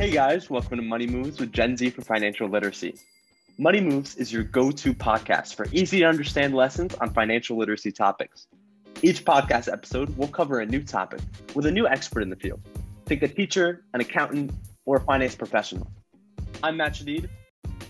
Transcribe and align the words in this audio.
Hey 0.00 0.10
guys, 0.10 0.48
welcome 0.48 0.78
to 0.78 0.82
Money 0.82 1.06
Moves 1.06 1.38
with 1.38 1.52
Gen 1.52 1.76
Z 1.76 1.90
for 1.90 2.00
Financial 2.00 2.48
Literacy. 2.48 2.94
Money 3.58 3.82
Moves 3.82 4.16
is 4.16 4.32
your 4.32 4.44
go 4.44 4.70
to 4.70 4.94
podcast 4.94 5.56
for 5.56 5.66
easy 5.72 5.98
to 5.98 6.06
understand 6.06 6.54
lessons 6.54 6.94
on 7.02 7.12
financial 7.12 7.58
literacy 7.58 7.92
topics. 7.92 8.46
Each 9.02 9.22
podcast 9.22 9.70
episode 9.70 10.16
will 10.16 10.28
cover 10.28 10.60
a 10.60 10.64
new 10.64 10.82
topic 10.82 11.20
with 11.54 11.66
a 11.66 11.70
new 11.70 11.86
expert 11.86 12.22
in 12.22 12.30
the 12.30 12.36
field. 12.36 12.62
Think 13.04 13.22
a 13.22 13.28
teacher, 13.28 13.84
an 13.92 14.00
accountant, 14.00 14.52
or 14.86 14.96
a 14.96 15.00
finance 15.00 15.34
professional. 15.34 15.86
I'm 16.62 16.78
Matt 16.78 16.94
Shadid. 16.94 17.28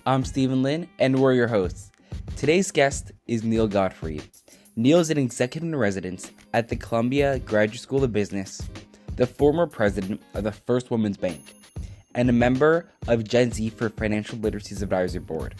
I'm 0.04 0.24
Stephen 0.24 0.64
Lynn, 0.64 0.88
and 0.98 1.16
we're 1.16 1.34
your 1.34 1.46
hosts. 1.46 1.92
Today's 2.34 2.72
guest 2.72 3.12
is 3.28 3.44
Neale 3.44 3.68
Godfrey. 3.68 4.20
Neale 4.74 4.98
is 4.98 5.10
an 5.10 5.18
executive 5.18 5.68
in 5.68 5.76
residence 5.76 6.32
at 6.54 6.70
the 6.70 6.74
Columbia 6.74 7.38
Graduate 7.38 7.78
School 7.78 8.02
of 8.02 8.12
Business, 8.12 8.60
the 9.14 9.28
former 9.28 9.68
president 9.68 10.20
of 10.34 10.42
the 10.42 10.50
First 10.50 10.90
Women's 10.90 11.16
Bank, 11.16 11.54
and 12.14 12.28
a 12.28 12.32
member 12.32 12.88
of 13.08 13.24
Gen 13.24 13.52
Z 13.52 13.70
for 13.70 13.88
Financial 13.88 14.38
Literacy's 14.38 14.82
Advisory 14.82 15.20
Board. 15.20 15.54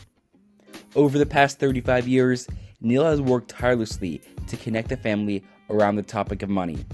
Over 0.95 1.19
the 1.19 1.27
past 1.27 1.59
35 1.59 2.09
years, 2.09 2.49
Neale 2.81 3.05
has 3.05 3.21
worked 3.21 3.51
tirelessly 3.51 4.21
to 4.47 4.57
connect 4.57 4.89
the 4.89 4.97
family 4.97 5.45
around 5.69 5.97
the 5.97 6.03
topic 6.03 6.43
of 6.43 6.49
money. 6.49 6.85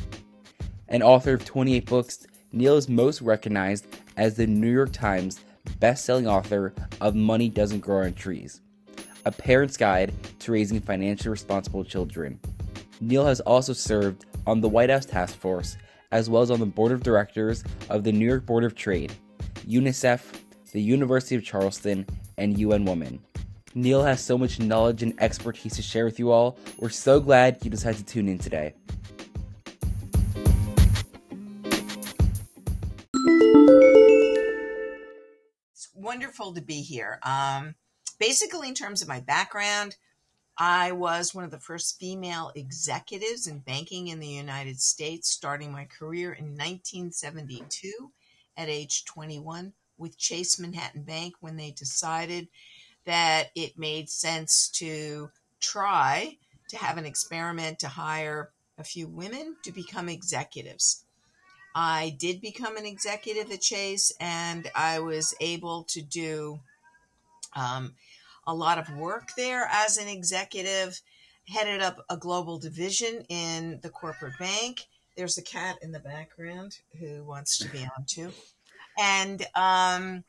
An 0.89 1.03
author 1.03 1.35
of 1.35 1.45
28 1.45 1.87
books, 1.87 2.27
Neale 2.53 2.77
is 2.77 2.89
most 2.89 3.23
recognized 3.23 3.87
as 4.17 4.37
the 4.37 4.47
New 4.47 4.71
York 4.71 4.93
Times 4.93 5.41
best-selling 5.81 6.27
author 6.27 6.75
of 7.01 7.15
Money 7.15 7.49
Doesn't 7.49 7.81
Grow 7.81 8.05
on 8.05 8.15
Trees, 8.15 8.61
a 9.25 9.33
parent's 9.33 9.77
guide 9.77 10.13
to 10.41 10.53
raising 10.53 10.81
financially 10.81 11.31
responsible 11.31 11.85
children. 11.85 12.39
Neale 13.01 13.27
has 13.27 13.41
also 13.41 13.73
served 13.73 14.27
on 14.47 14.61
the 14.61 14.69
White 14.69 14.91
House 14.91 15.07
Task 15.07 15.37
Force 15.39 15.77
as 16.13 16.31
well 16.31 16.43
as 16.43 16.51
on 16.51 16.61
the 16.61 16.67
board 16.67 16.93
of 16.93 17.03
directors 17.03 17.65
of 17.91 18.05
the 18.05 18.13
New 18.13 18.27
York 18.27 18.47
Board 18.47 18.65
of 18.65 18.75
Trade, 18.75 19.13
UNICEF, 19.67 20.21
the 20.73 20.81
University 20.81 21.35
of 21.35 21.45
Charleston, 21.45 22.07
and 22.39 22.57
UN 22.59 22.85
Women. 22.85 23.21
Neale 23.75 24.05
has 24.05 24.25
so 24.25 24.39
much 24.39 24.61
knowledge 24.61 25.03
and 25.03 25.21
expertise 25.21 25.75
to 25.75 25.83
share 25.83 26.05
with 26.05 26.19
you 26.19 26.31
all. 26.31 26.57
We're 26.79 26.89
so 26.89 27.19
glad 27.19 27.59
you 27.63 27.71
decided 27.71 27.99
to 27.99 28.05
tune 28.05 28.29
in 28.29 28.39
today. 28.39 28.75
It's 35.73 35.91
wonderful 35.95 36.55
to 36.55 36.63
be 36.63 36.83
here. 36.83 37.19
Um, 37.25 37.75
basically, 38.21 38.69
in 38.69 38.75
terms 38.75 39.03
of 39.03 39.09
my 39.09 39.21
background, 39.21 39.97
I 40.57 40.93
was 40.93 41.35
one 41.35 41.45
of 41.45 41.51
the 41.51 41.61
first 41.61 41.99
female 41.99 42.53
executives 42.55 43.47
in 43.47 43.59
banking 43.59 44.09
in 44.09 44.21
the 44.21 44.29
United 44.29 44.81
States, 44.81 45.29
starting 45.29 45.71
my 45.71 45.85
career 45.85 46.33
in 46.33 46.57
1972 46.57 48.13
at 48.57 48.69
age 48.69 49.05
21 49.05 49.73
with 49.99 50.19
Chase 50.19 50.59
Manhattan 50.59 51.03
Bank 51.03 51.35
when 51.41 51.57
they 51.57 51.71
decided 51.71 52.49
that 53.05 53.49
it 53.55 53.79
made 53.79 54.09
sense 54.09 54.69
to 54.75 55.31
try 55.61 56.37
to 56.69 56.77
have 56.77 56.99
an 56.99 57.07
experiment 57.07 57.79
to 57.79 57.89
hire 57.89 58.51
a 58.79 58.85
few 58.85 59.07
women 59.07 59.57
to 59.63 59.73
become 59.73 60.09
executives. 60.09 61.05
I 61.75 62.17
did 62.19 62.41
become 62.41 62.77
an 62.77 62.87
executive 62.87 63.51
at 63.53 63.61
Chase 63.61 64.13
and 64.21 64.71
I 64.75 64.99
was 65.01 65.35
able 65.41 65.85
to 65.85 66.03
do 66.03 66.61
um, 67.55 67.95
a 68.47 68.55
lot 68.55 68.79
of 68.79 68.97
work 68.97 69.31
there 69.37 69.69
as 69.71 69.99
an 69.99 70.09
executive, 70.09 71.01
headed 71.49 71.83
up 71.83 72.05
a 72.09 72.17
global 72.17 72.59
division 72.59 73.25
in 73.29 73.81
the 73.83 73.91
corporate 73.91 74.39
bank. 74.39 74.87
There's 75.17 75.39
a 75.39 75.43
cat 75.43 75.79
in 75.83 75.93
the 75.93 76.01
background 76.01 76.79
who 76.99 77.25
wants 77.25 77.59
to 77.59 77.69
be 77.69 77.79
on 77.79 78.05
too. 78.07 78.33
And 78.99 79.47
um, 79.55 80.25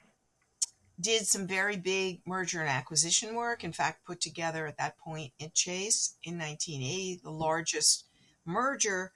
did 1.00 1.28
some 1.28 1.46
very 1.46 1.78
big 1.78 2.22
merger 2.26 2.62
and 2.62 2.70
acquisition 2.70 3.36
work. 3.36 3.64
In 3.64 3.74
fact, 3.74 4.06
put 4.06 4.22
together 4.22 4.66
at 4.66 4.78
that 4.78 4.98
point 4.98 5.34
in 5.40 5.52
Chase 5.54 6.16
in 6.24 6.38
1980 6.38 7.22
the 7.24 7.30
largest 7.30 8.06
merger 8.46 9.12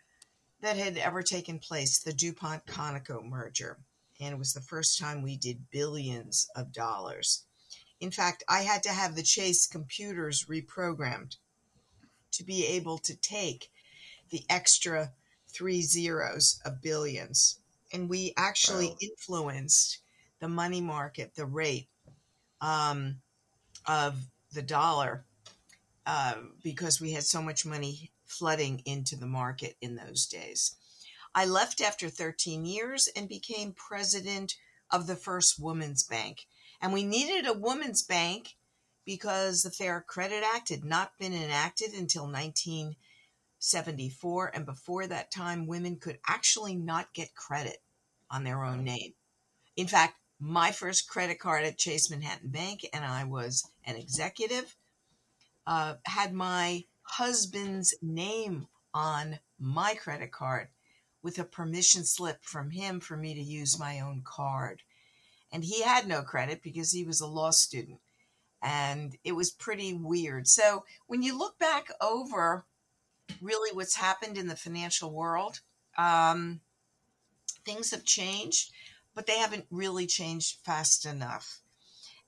that 0.62 0.78
had 0.78 0.98
ever 0.98 1.24
taken 1.24 1.58
place, 1.58 2.00
the 2.00 2.14
DuPont 2.14 2.66
Conoco 2.66 3.24
merger. 3.24 3.78
And 4.20 4.34
it 4.34 4.38
was 4.38 4.54
the 4.54 4.62
first 4.62 5.00
time 5.00 5.24
we 5.24 5.38
did 5.38 5.72
billions 5.72 6.50
of 6.56 6.72
dollars. 6.72 7.46
In 8.00 8.12
fact, 8.12 8.44
I 8.48 8.62
had 8.62 8.84
to 8.84 8.90
have 8.90 9.16
the 9.16 9.24
Chase 9.24 9.66
computers 9.66 10.46
reprogrammed 10.46 11.38
to 12.34 12.44
be 12.44 12.66
able 12.66 12.98
to 13.00 13.16
take 13.16 13.72
the 14.30 14.44
extra 14.50 15.12
three 15.54 15.82
zeros 15.82 16.60
of 16.66 16.82
billions. 16.82 17.60
And 17.94 18.10
we 18.10 18.34
actually 18.38 18.88
wow. 18.88 18.98
influenced 19.02 20.00
the 20.40 20.48
money 20.48 20.82
market, 20.82 21.36
the 21.36 21.46
rate 21.46 21.88
um, 22.62 23.18
of 23.88 24.18
the 24.54 24.62
dollar, 24.62 25.26
uh, 26.06 26.36
because 26.64 27.00
we 27.02 27.12
had 27.12 27.24
so 27.24 27.42
much 27.42 27.66
money 27.66 28.12
flooding 28.26 28.82
into 28.86 29.16
the 29.16 29.28
market 29.28 29.76
in 29.82 29.96
those 29.96 30.26
days. 30.26 30.76
I 31.34 31.46
left 31.46 31.82
after 31.82 32.10
13 32.10 32.66
years 32.66 33.08
and 33.16 33.28
became 33.30 33.74
president 33.74 34.56
of 34.90 35.08
the 35.08 35.16
first 35.16 35.60
women's 35.60 36.04
bank. 36.04 36.46
And 36.82 36.92
we 36.92 37.04
needed 37.04 37.48
a 37.48 37.58
women's 37.58 38.02
bank 38.02 38.56
because 39.06 39.64
the 39.64 39.72
Fair 39.72 40.04
Credit 40.06 40.44
Act 40.44 40.70
had 40.70 40.84
not 40.84 41.18
been 41.18 41.34
enacted 41.34 41.94
until 41.94 42.28
1974. 43.62 44.52
And 44.56 44.66
before 44.66 45.08
that 45.08 45.32
time, 45.32 45.68
women 45.68 45.98
could 45.98 46.18
actually 46.28 46.76
not 46.76 47.14
get 47.14 47.36
credit 47.36 47.78
on 48.30 48.44
their 48.44 48.64
own 48.64 48.84
name. 48.84 49.14
In 49.76 49.88
fact, 49.88 50.16
my 50.40 50.72
first 50.72 51.08
credit 51.08 51.40
card 51.40 51.64
at 51.64 51.78
Chase 51.78 52.10
Manhattan 52.10 52.50
Bank, 52.50 52.84
and 52.92 53.06
I 53.06 53.24
was 53.26 53.70
an 53.86 53.96
executive, 53.96 54.76
uh, 55.68 55.96
had 56.06 56.34
my 56.34 56.86
husband's 57.04 57.94
name 58.02 58.68
on 58.94 59.40
my 59.60 59.94
credit 59.94 60.32
card 60.32 60.70
with 61.22 61.38
a 61.38 61.44
permission 61.44 62.04
slip 62.04 62.44
from 62.44 62.72
him 62.72 63.00
for 63.00 63.16
me 63.16 63.36
to 63.36 63.42
use 63.42 63.80
my 63.80 64.00
own 64.00 64.22
card. 64.24 64.82
And 65.52 65.64
he 65.64 65.84
had 65.84 66.08
no 66.08 66.24
credit 66.24 66.64
because 66.64 66.92
he 66.92 67.04
was 67.04 67.22
a 67.22 67.28
law 67.28 67.52
student. 67.52 68.00
And 68.64 69.16
it 69.24 69.34
was 69.34 69.52
pretty 69.52 69.94
weird. 69.94 70.48
So 70.48 70.86
when 71.06 71.22
you 71.22 71.38
look 71.38 71.60
back 71.60 71.90
over 72.02 72.66
really 73.42 73.76
what's 73.76 73.96
happened 73.96 74.38
in 74.38 74.48
the 74.48 74.56
financial 74.56 75.12
world, 75.12 75.62
um, 75.98 76.62
things 77.66 77.92
have 77.92 78.04
changed 78.04 78.72
but 79.14 79.28
they 79.28 79.38
haven't 79.38 79.66
really 79.70 80.08
changed 80.08 80.58
fast 80.64 81.06
enough. 81.06 81.62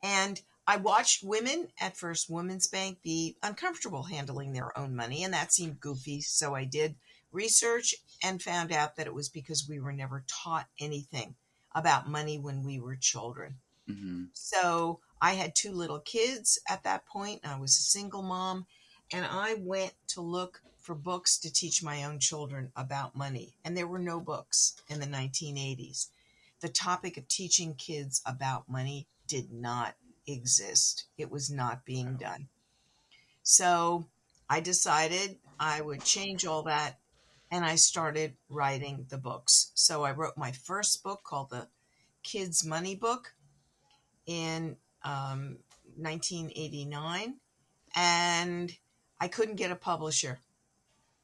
And 0.01 0.41
I 0.67 0.77
watched 0.77 1.23
women 1.23 1.67
at 1.79 1.97
First 1.97 2.29
Women's 2.29 2.67
Bank 2.67 3.01
be 3.01 3.37
uncomfortable 3.43 4.03
handling 4.03 4.53
their 4.53 4.77
own 4.77 4.95
money, 4.95 5.23
and 5.23 5.33
that 5.33 5.53
seemed 5.53 5.79
goofy. 5.79 6.21
So 6.21 6.55
I 6.55 6.65
did 6.65 6.95
research 7.31 7.95
and 8.21 8.41
found 8.41 8.71
out 8.71 8.95
that 8.95 9.07
it 9.07 9.13
was 9.13 9.29
because 9.29 9.67
we 9.67 9.79
were 9.79 9.93
never 9.93 10.23
taught 10.27 10.67
anything 10.79 11.35
about 11.75 12.09
money 12.09 12.37
when 12.37 12.63
we 12.63 12.79
were 12.79 12.95
children. 12.95 13.55
Mm-hmm. 13.89 14.25
So 14.33 14.99
I 15.21 15.33
had 15.33 15.55
two 15.55 15.71
little 15.71 15.99
kids 15.99 16.59
at 16.69 16.83
that 16.83 17.05
point. 17.05 17.41
I 17.43 17.59
was 17.59 17.71
a 17.71 17.81
single 17.81 18.23
mom, 18.23 18.65
and 19.11 19.25
I 19.25 19.55
went 19.55 19.93
to 20.09 20.21
look 20.21 20.61
for 20.83 20.93
books 20.93 21.39
to 21.39 21.51
teach 21.51 21.81
my 21.81 22.03
own 22.03 22.19
children 22.19 22.71
about 22.75 23.15
money. 23.15 23.55
And 23.65 23.75
there 23.75 23.87
were 23.87 23.99
no 23.99 24.19
books 24.19 24.75
in 24.87 24.99
the 24.99 25.07
1980s 25.07 26.09
the 26.63 26.69
topic 26.69 27.17
of 27.17 27.27
teaching 27.27 27.75
kids 27.75 28.21
about 28.25 28.69
money 28.69 29.05
did 29.27 29.51
not 29.51 29.95
exist. 30.25 31.03
It 31.17 31.29
was 31.29 31.51
not 31.51 31.83
being 31.83 32.15
done. 32.15 32.47
So 33.43 34.07
I 34.49 34.61
decided 34.61 35.39
I 35.59 35.81
would 35.81 36.05
change 36.05 36.45
all 36.45 36.63
that 36.63 36.99
and 37.51 37.65
I 37.65 37.75
started 37.75 38.35
writing 38.49 39.05
the 39.09 39.17
books. 39.17 39.71
So 39.73 40.03
I 40.03 40.13
wrote 40.13 40.37
my 40.37 40.53
first 40.53 41.03
book 41.03 41.23
called 41.25 41.49
The 41.49 41.67
Kids 42.23 42.65
Money 42.65 42.95
Book 42.95 43.33
in 44.25 44.77
um, 45.03 45.57
1989. 45.97 47.35
And 47.93 48.73
I 49.19 49.27
couldn't 49.27 49.57
get 49.57 49.69
a 49.69 49.75
publisher 49.75 50.39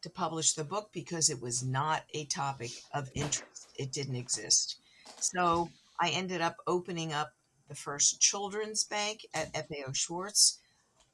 to 0.01 0.09
publish 0.09 0.53
the 0.53 0.63
book 0.63 0.89
because 0.93 1.29
it 1.29 1.41
was 1.41 1.63
not 1.63 2.03
a 2.13 2.25
topic 2.25 2.71
of 2.93 3.09
interest. 3.13 3.69
It 3.77 3.91
didn't 3.91 4.15
exist. 4.15 4.77
So 5.19 5.69
I 5.99 6.09
ended 6.09 6.41
up 6.41 6.57
opening 6.67 7.13
up 7.13 7.33
the 7.67 7.75
first 7.75 8.19
children's 8.19 8.83
bank 8.83 9.25
at 9.33 9.53
FAO 9.53 9.91
Schwarz, 9.93 10.59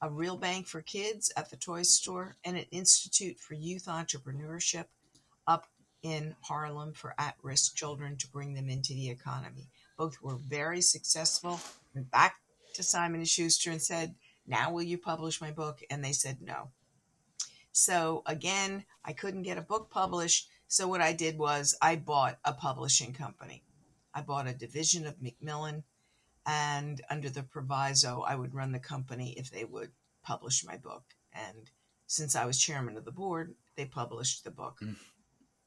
a 0.01 0.09
real 0.09 0.37
bank 0.37 0.67
for 0.67 0.81
kids 0.81 1.31
at 1.35 1.49
the 1.49 1.57
toy 1.57 1.83
store, 1.83 2.35
and 2.45 2.57
an 2.57 2.65
institute 2.71 3.39
for 3.39 3.55
youth 3.55 3.85
entrepreneurship 3.85 4.85
up 5.47 5.67
in 6.01 6.35
Harlem 6.41 6.93
for 6.93 7.15
at 7.17 7.35
risk 7.41 7.75
children 7.75 8.15
to 8.17 8.27
bring 8.27 8.53
them 8.53 8.69
into 8.69 8.93
the 8.93 9.09
economy. 9.09 9.67
Both 9.97 10.21
were 10.21 10.35
very 10.35 10.81
successful. 10.81 11.59
Went 11.93 12.11
back 12.11 12.35
to 12.75 12.83
Simon 12.83 13.21
and 13.21 13.29
Schuster 13.29 13.71
and 13.71 13.81
said, 13.81 14.15
Now 14.45 14.71
will 14.71 14.83
you 14.83 14.97
publish 14.97 15.41
my 15.41 15.51
book? 15.51 15.81
And 15.89 16.03
they 16.03 16.11
said 16.11 16.37
no. 16.41 16.69
So 17.77 18.23
again, 18.25 18.85
I 19.03 19.11
couldn't 19.11 19.43
get 19.43 19.57
a 19.57 19.61
book 19.61 19.89
published. 19.89 20.47
So 20.69 20.87
what 20.87 21.01
I 21.01 21.11
did 21.11 21.37
was 21.37 21.77
I 21.81 21.97
bought 21.97 22.39
a 22.45 22.53
publishing 22.53 23.11
company. 23.11 23.63
I 24.13 24.21
bought 24.21 24.47
a 24.47 24.53
division 24.53 25.05
of 25.05 25.21
Macmillan, 25.21 25.83
and 26.45 27.01
under 27.09 27.29
the 27.29 27.43
proviso, 27.43 28.21
I 28.21 28.35
would 28.35 28.53
run 28.53 28.71
the 28.71 28.79
company 28.79 29.33
if 29.37 29.51
they 29.51 29.65
would 29.65 29.91
publish 30.23 30.63
my 30.65 30.77
book. 30.77 31.03
And 31.33 31.69
since 32.07 32.33
I 32.33 32.45
was 32.45 32.57
chairman 32.57 32.95
of 32.95 33.03
the 33.03 33.11
board, 33.11 33.55
they 33.75 33.83
published 33.83 34.45
the 34.45 34.51
book. 34.51 34.77
Mm. 34.81 34.95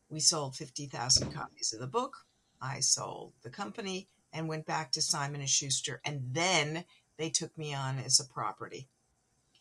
We 0.08 0.20
sold 0.20 0.56
50,000 0.56 1.30
copies 1.30 1.74
of 1.74 1.80
the 1.80 1.86
book. 1.86 2.24
I 2.58 2.80
sold 2.80 3.34
the 3.42 3.50
company 3.50 4.08
and 4.32 4.48
went 4.48 4.64
back 4.64 4.92
to 4.92 5.02
Simon 5.02 5.42
and 5.42 5.50
Schuster 5.50 6.00
and 6.06 6.22
then 6.32 6.86
they 7.18 7.28
took 7.28 7.56
me 7.58 7.74
on 7.74 7.98
as 7.98 8.18
a 8.18 8.24
property. 8.24 8.88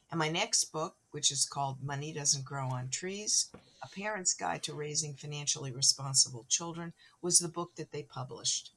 And 0.10 0.20
my 0.20 0.30
next 0.30 0.72
book, 0.72 0.96
which 1.18 1.31
is 1.31 1.46
called 1.46 1.81
Money 1.81 2.14
Doesn't 2.14 2.46
Grow 2.46 2.68
on 2.68 2.90
Trees, 2.90 3.50
A 3.81 3.88
Parent's 3.88 4.36
Guide 4.36 4.62
to 4.62 4.75
Raising 4.75 5.16
Financially 5.16 5.72
Responsible 5.72 6.46
Children, 6.48 6.94
was 7.24 7.40
the 7.40 7.48
book 7.48 7.72
that 7.78 7.92
they 7.92 8.04
published. 8.04 8.69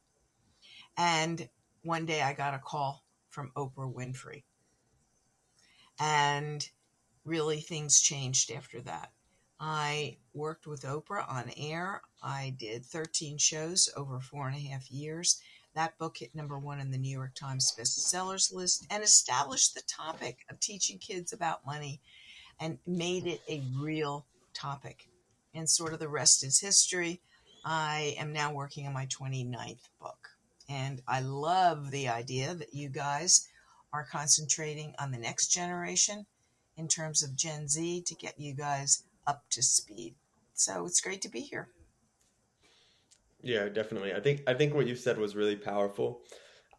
And 0.97 1.51
one 1.83 2.07
day 2.07 2.23
I 2.23 2.33
got 2.33 2.55
a 2.55 2.59
call 2.59 3.05
from 3.29 3.53
Oprah 3.55 3.93
Winfrey. 3.93 4.45
And 5.99 6.67
really 7.27 7.61
things 7.61 8.01
changed 8.01 8.51
after 8.51 8.81
that. 8.81 9.13
I 9.61 10.17
worked 10.33 10.67
with 10.67 10.85
Oprah 10.85 11.31
on 11.31 11.53
air. 11.59 12.01
I 12.23 12.57
did 12.59 12.87
13 12.87 13.37
shows 13.37 13.91
over 13.99 14.19
four 14.19 14.49
and 14.49 14.57
a 14.57 14.71
half 14.71 14.91
years. 14.91 15.43
That 15.75 15.99
book 15.99 16.17
hit 16.17 16.35
number 16.35 16.59
one 16.59 16.81
in 16.81 16.91
the 16.91 16.97
New 16.97 17.13
York 17.13 17.35
Times 17.35 17.75
bestsellers 17.79 18.51
list 18.51 18.87
and 18.89 19.05
established 19.05 19.75
the 19.75 19.83
topic 19.83 20.39
of 20.49 20.59
teaching 20.59 20.97
kids 20.97 21.35
about 21.35 21.67
money 21.67 22.01
and 22.61 22.79
made 22.87 23.27
it 23.27 23.41
a 23.49 23.63
real 23.79 24.27
topic. 24.55 25.09
And 25.55 25.69
sort 25.69 25.93
of 25.93 25.99
the 25.99 26.09
rest 26.09 26.45
is 26.45 26.61
history. 26.61 27.21
I 27.65 28.15
am 28.19 28.33
now 28.33 28.53
working 28.53 28.87
on 28.87 28.93
my 28.93 29.07
29th 29.07 29.89
book. 30.01 30.29
And 30.69 31.03
I 31.09 31.21
love 31.21 31.91
the 31.91 32.09
idea 32.09 32.55
that 32.55 32.75
you 32.75 32.89
guys 32.89 33.49
are 33.93 34.05
concentrating 34.05 34.95
on 34.99 35.11
the 35.11 35.19
next 35.19 35.49
generation 35.49 36.27
in 36.77 36.87
terms 36.87 37.23
of 37.23 37.35
Gen 37.35 37.67
Z 37.67 38.03
to 38.07 38.15
get 38.15 38.39
you 38.39 38.55
guys 38.55 39.03
up 39.27 39.43
to 39.51 39.63
speed. 39.63 40.15
So 40.55 40.87
it's 40.87 41.01
great 41.01 41.23
to 41.23 41.29
be 41.29 41.41
here. 41.41 41.69
Yeah, 43.43 43.69
definitely. 43.69 44.13
I 44.15 44.21
think 44.21 44.43
I 44.47 44.55
think 44.55 44.75
what 44.75 44.87
you 44.87 44.95
said 44.95 45.19
was 45.19 45.35
really 45.35 45.57
powerful. 45.57 46.21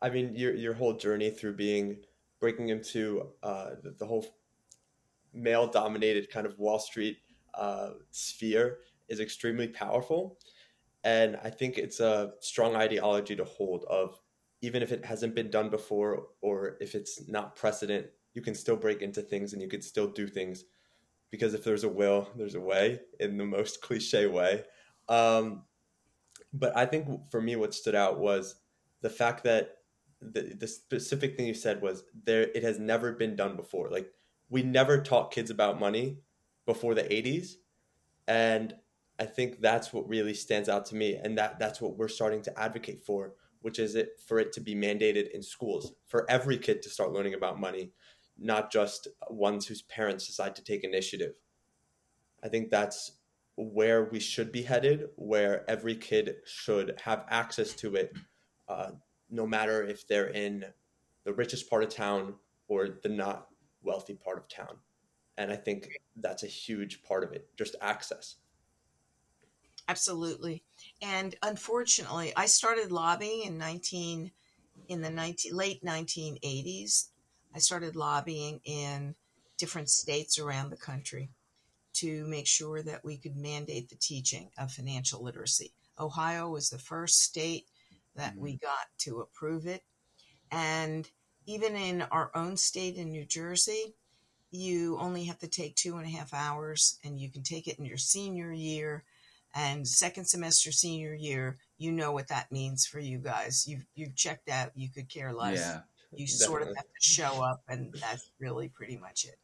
I 0.02 0.10
mean, 0.10 0.36
your 0.36 0.54
your 0.54 0.74
whole 0.74 0.94
journey 0.94 1.32
through 1.32 1.54
being 1.54 1.98
breaking 2.40 2.70
into 2.70 3.28
uh, 3.44 3.72
the, 3.84 3.96
the 4.00 4.06
whole 4.06 4.26
male 5.34 5.68
dominated 5.68 6.30
kind 6.30 6.46
of 6.46 6.58
Wall 6.60 6.80
Street 6.80 7.18
uh, 7.54 7.92
sphere 8.12 8.80
is 9.10 9.20
extremely 9.20 9.68
powerful. 9.68 10.38
And 11.04 11.38
I 11.44 11.50
think 11.50 11.78
it's 11.78 12.00
a 12.00 12.34
strong 12.40 12.76
ideology 12.76 13.36
to 13.36 13.44
hold 13.44 13.86
of 13.90 14.20
even 14.62 14.84
if 14.84 14.92
it 14.92 15.04
hasn't 15.04 15.36
been 15.36 15.50
done 15.50 15.70
before 15.70 16.28
or 16.42 16.78
if 16.80 16.94
it's 16.94 17.28
not 17.28 17.56
precedent, 17.56 18.08
you 18.34 18.42
can 18.42 18.54
still 18.54 18.76
break 18.76 19.02
into 19.02 19.22
things 19.22 19.54
and 19.54 19.62
you 19.62 19.68
can 19.68 19.82
still 19.82 20.08
do 20.08 20.28
things 20.28 20.66
because 21.32 21.54
if 21.54 21.64
there's 21.64 21.84
a 21.84 21.90
will, 21.90 22.30
there's 22.36 22.56
a 22.56 22.60
way 22.60 23.00
in 23.20 23.38
the 23.38 23.46
most 23.46 23.82
cliche 23.84 24.28
way. 24.28 24.64
Um, 25.10 25.64
but 26.54 26.76
I 26.78 26.86
think 26.86 27.08
for 27.32 27.42
me, 27.42 27.56
what 27.56 27.74
stood 27.74 27.96
out 27.96 28.20
was 28.20 28.56
the 29.02 29.10
fact 29.10 29.44
that 29.46 29.78
the, 30.22 30.56
the 30.60 30.68
specific 30.68 31.36
thing 31.36 31.48
you 31.48 31.54
said 31.54 31.82
was 31.82 32.04
there, 32.26 32.44
it 32.54 32.64
has 32.64 32.78
never 32.78 33.14
been 33.14 33.36
done 33.36 33.56
before. 33.56 33.90
Like 33.90 34.12
we 34.52 34.62
never 34.62 35.02
taught 35.02 35.32
kids 35.32 35.50
about 35.50 35.80
money 35.80 36.20
before 36.68 36.94
the 36.94 37.04
80s. 37.04 37.54
And 38.28 38.76
I 39.18 39.26
think 39.26 39.62
that's 39.62 39.92
what 39.92 40.08
really 40.08 40.36
stands 40.36 40.70
out 40.70 40.86
to 40.88 40.96
me. 40.96 41.16
And 41.16 41.40
that 41.40 41.58
that's 41.58 41.82
what 41.82 41.98
we're 41.98 42.08
starting 42.08 42.44
to 42.44 42.60
advocate 42.60 43.04
for, 43.04 43.34
which 43.62 43.80
is 43.80 43.96
it 43.96 44.20
for 44.24 44.38
it 44.38 44.54
to 44.54 44.62
be 44.62 44.76
mandated 44.76 45.32
in 45.32 45.42
schools 45.42 45.94
for 46.06 46.30
every 46.30 46.60
kid 46.60 46.84
to 46.84 46.90
start 46.90 47.12
learning 47.12 47.34
about 47.34 47.60
money 47.60 47.92
not 48.42 48.72
just 48.72 49.08
ones 49.30 49.68
whose 49.68 49.84
parents 49.84 50.26
decide 50.26 50.56
to 50.56 50.64
take 50.64 50.84
initiative. 50.84 51.36
I 52.44 52.50
think 52.50 52.70
that's 52.70 53.14
where 53.56 54.06
we 54.06 54.20
should 54.20 54.52
be 54.52 54.64
headed, 54.64 55.10
where 55.16 55.70
every 55.70 55.96
kid 55.96 56.36
should 56.46 57.00
have 57.04 57.26
access 57.30 57.74
to 57.74 57.96
it, 57.96 58.14
uh, 58.68 58.92
no 59.30 59.46
matter 59.46 59.84
if 59.84 60.08
they're 60.08 60.30
in 60.30 60.66
the 61.24 61.34
richest 61.34 61.70
part 61.70 61.84
of 61.84 61.90
town 61.90 62.34
or 62.68 62.88
the 63.04 63.10
not 63.10 63.48
wealthy 63.84 64.14
part 64.14 64.38
of 64.38 64.48
town. 64.48 64.78
And 65.38 65.52
I 65.52 65.56
think 65.56 65.88
that's 66.16 66.44
a 66.44 66.48
huge 66.48 67.04
part 67.04 67.24
of 67.24 67.32
it, 67.32 67.48
just 67.58 67.76
access. 67.82 68.36
Absolutely. 69.88 70.64
And 71.02 71.36
unfortunately, 71.42 72.34
I 72.36 72.46
started 72.46 72.92
lobbying 72.92 73.44
in 73.44 73.58
19 73.58 74.32
in 74.88 75.02
the 75.02 75.10
19, 75.10 75.56
late 75.56 75.84
1980s 75.84 77.06
I 77.54 77.60
started 77.60 77.96
lobbying 77.96 78.62
in 78.64 79.16
different 79.58 79.90
states 79.90 80.40
around 80.40 80.70
the 80.70 80.78
country 80.78 81.30
to 81.94 82.26
make 82.28 82.48
sure 82.48 82.82
that 82.82 83.04
we 83.04 83.18
could 83.18 83.36
mandate 83.36 83.90
the 83.90 83.96
teaching 83.96 84.50
of 84.58 84.72
financial 84.72 85.24
literacy. 85.24 85.74
Ohio 86.00 86.50
was 86.50 86.70
the 86.70 86.80
first 86.80 87.22
state 87.22 87.66
that 88.16 88.34
mm-hmm. 88.34 88.42
we 88.42 88.58
got 88.58 88.88
to 89.00 89.20
approve 89.20 89.68
it. 89.68 89.84
And 90.50 91.10
even 91.46 91.76
in 91.76 92.02
our 92.04 92.32
own 92.36 92.58
state 92.58 92.96
in 92.96 93.10
New 93.10 93.26
Jersey, 93.26 93.96
you 94.52 94.98
only 95.00 95.26
have 95.26 95.40
to 95.40 95.48
take 95.48 95.76
two 95.76 95.98
and 95.98 96.06
a 96.06 96.10
half 96.10 96.34
hours 96.34 97.00
and 97.04 97.20
you 97.20 97.30
can 97.30 97.44
take 97.44 97.68
it 97.68 97.80
in 97.80 97.86
your 97.86 97.98
senior 97.98 98.52
year 98.52 99.04
and 99.54 99.88
second 99.88 100.26
semester 100.26 100.72
senior 100.72 101.14
year 101.14 101.58
you 101.78 101.92
know 101.92 102.12
what 102.12 102.28
that 102.28 102.52
means 102.52 102.86
for 102.86 103.00
you 103.00 103.18
guys 103.18 103.66
you've 103.68 103.86
you've 103.96 104.16
checked 104.16 104.50
out 104.50 104.72
you 104.76 104.90
could 104.90 105.10
care 105.10 105.34
less 105.34 105.60
yeah. 105.60 105.82
You 106.14 106.26
Definitely. 106.26 106.46
sort 106.46 106.62
of 106.64 106.68
have 106.76 106.86
to 106.86 107.02
show 107.02 107.44
up, 107.44 107.64
and 107.70 107.94
that's 107.94 108.30
really 108.40 108.68
pretty 108.68 108.98
much 108.98 109.24
it. 109.26 109.40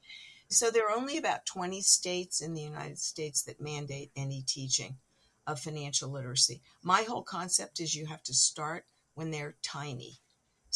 So 0.50 0.70
there 0.70 0.90
are 0.90 0.98
only 0.98 1.18
about 1.18 1.46
20 1.46 1.82
states 1.82 2.42
in 2.42 2.54
the 2.54 2.62
United 2.62 3.00
States 3.00 3.42
that 3.44 3.62
mandate 3.62 4.12
any 4.16 4.42
teaching 4.42 4.98
of 5.46 5.60
financial 5.60 6.10
literacy. 6.10 6.62
My 6.84 7.04
whole 7.04 7.24
concept 7.24 7.80
is 7.80 7.96
you 7.96 8.06
have 8.06 8.24
to 8.24 8.34
start 8.34 8.86
when 9.14 9.32
they're 9.32 9.56
tiny. 9.62 10.20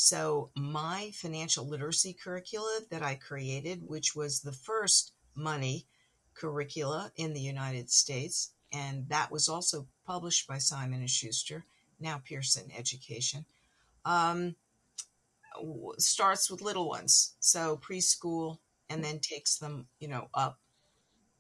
So 0.04 0.50
my 0.56 1.12
financial 1.14 1.70
literacy 1.70 2.14
curricula 2.14 2.80
that 2.90 3.04
I 3.04 3.14
created, 3.14 3.84
which 3.86 4.16
was 4.16 4.42
the 4.42 4.52
first 4.52 5.12
money 5.36 5.86
curricula 6.34 7.12
in 7.18 7.34
the 7.34 7.40
United 7.40 7.92
States, 7.92 8.52
and 8.74 9.08
that 9.10 9.32
was 9.32 9.48
also 9.48 9.86
published 10.04 10.48
by 10.48 10.58
Simon 10.58 11.02
and 11.02 11.10
Schuster, 11.10 11.66
now 12.00 12.20
Pearson 12.26 12.72
Education. 12.76 13.46
Um, 14.04 14.56
starts 16.00 16.50
with 16.50 16.64
little 16.64 16.90
ones, 16.90 17.36
so 17.40 17.78
preschool, 17.78 18.58
and 18.90 19.04
then 19.04 19.20
takes 19.20 19.60
them, 19.60 19.86
you 20.00 20.08
know, 20.08 20.30
up 20.34 20.58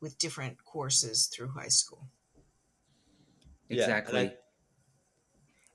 with 0.02 0.20
different 0.20 0.64
courses 0.64 1.26
through 1.26 1.50
high 1.50 1.68
school. 1.68 2.10
Exactly. 3.72 4.24
Yeah, 4.26 4.30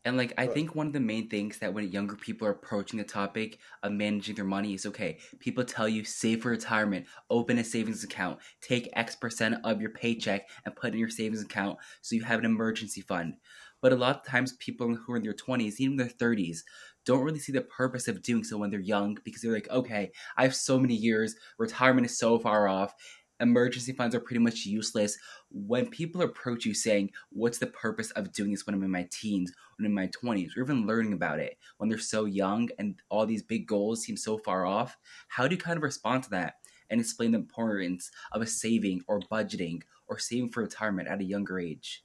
and, 0.06 0.16
like 0.16 0.32
I 0.38 0.46
think 0.46 0.74
one 0.74 0.86
of 0.86 0.92
the 0.94 1.00
main 1.00 1.28
things 1.28 1.58
that 1.58 1.74
when 1.74 1.90
younger 1.90 2.16
people 2.16 2.48
are 2.48 2.52
approaching 2.52 2.98
the 2.98 3.04
topic 3.04 3.58
of 3.82 3.92
managing 3.92 4.36
their 4.36 4.44
money 4.44 4.74
is 4.74 4.86
okay. 4.86 5.18
People 5.40 5.64
tell 5.64 5.88
you 5.88 6.04
save 6.04 6.42
for 6.42 6.50
retirement, 6.50 7.06
open 7.30 7.58
a 7.58 7.64
savings 7.64 8.04
account, 8.04 8.40
take 8.62 8.88
X 8.94 9.16
percent 9.16 9.56
of 9.64 9.80
your 9.80 9.90
paycheck 9.90 10.48
and 10.64 10.76
put 10.76 10.94
in 10.94 10.98
your 11.00 11.10
savings 11.10 11.42
account 11.42 11.78
so 12.02 12.16
you 12.16 12.24
have 12.24 12.38
an 12.38 12.46
emergency 12.46 13.02
fund. 13.02 13.36
But 13.82 13.92
a 13.92 13.96
lot 13.96 14.16
of 14.16 14.24
times 14.24 14.54
people 14.54 14.94
who 14.94 15.12
are 15.12 15.16
in 15.16 15.22
their 15.22 15.34
20s, 15.34 15.80
even 15.80 15.96
their 15.96 16.08
30s, 16.08 16.64
don't 17.04 17.22
really 17.22 17.38
see 17.38 17.52
the 17.52 17.60
purpose 17.62 18.08
of 18.08 18.22
doing 18.22 18.44
so 18.44 18.58
when 18.58 18.70
they're 18.70 18.80
young 18.80 19.18
because 19.24 19.42
they're 19.42 19.52
like, 19.52 19.68
okay, 19.70 20.12
I 20.36 20.42
have 20.44 20.54
so 20.56 20.78
many 20.78 20.94
years, 20.94 21.36
retirement 21.58 22.06
is 22.06 22.18
so 22.18 22.38
far 22.38 22.68
off, 22.68 22.94
emergency 23.38 23.92
funds 23.92 24.14
are 24.14 24.20
pretty 24.20 24.40
much 24.40 24.64
useless. 24.64 25.18
When 25.50 25.88
people 25.88 26.22
approach 26.22 26.66
you 26.66 26.74
saying, 26.74 27.12
what's 27.30 27.58
the 27.58 27.68
purpose 27.68 28.10
of 28.12 28.32
doing 28.32 28.50
this 28.50 28.66
when 28.66 28.74
I'm 28.74 28.82
in 28.82 28.90
my 28.90 29.08
teens, 29.10 29.52
when 29.76 29.86
I'm 29.86 29.90
in 29.90 29.94
my 29.94 30.08
20s, 30.08 30.56
or 30.56 30.62
even 30.62 30.86
learning 30.86 31.12
about 31.12 31.38
it 31.38 31.56
when 31.78 31.88
they're 31.88 31.98
so 31.98 32.24
young 32.24 32.68
and 32.78 32.96
all 33.08 33.26
these 33.26 33.42
big 33.42 33.66
goals 33.66 34.02
seem 34.02 34.16
so 34.16 34.38
far 34.38 34.66
off, 34.66 34.96
how 35.28 35.46
do 35.46 35.54
you 35.54 35.60
kind 35.60 35.76
of 35.76 35.82
respond 35.82 36.24
to 36.24 36.30
that? 36.30 36.56
And 36.90 37.00
explain 37.00 37.32
the 37.32 37.38
importance 37.38 38.10
of 38.32 38.42
a 38.42 38.46
saving 38.46 39.02
or 39.08 39.20
budgeting 39.20 39.82
or 40.06 40.18
saving 40.18 40.50
for 40.50 40.62
retirement 40.62 41.08
at 41.08 41.20
a 41.20 41.24
younger 41.24 41.58
age. 41.58 42.04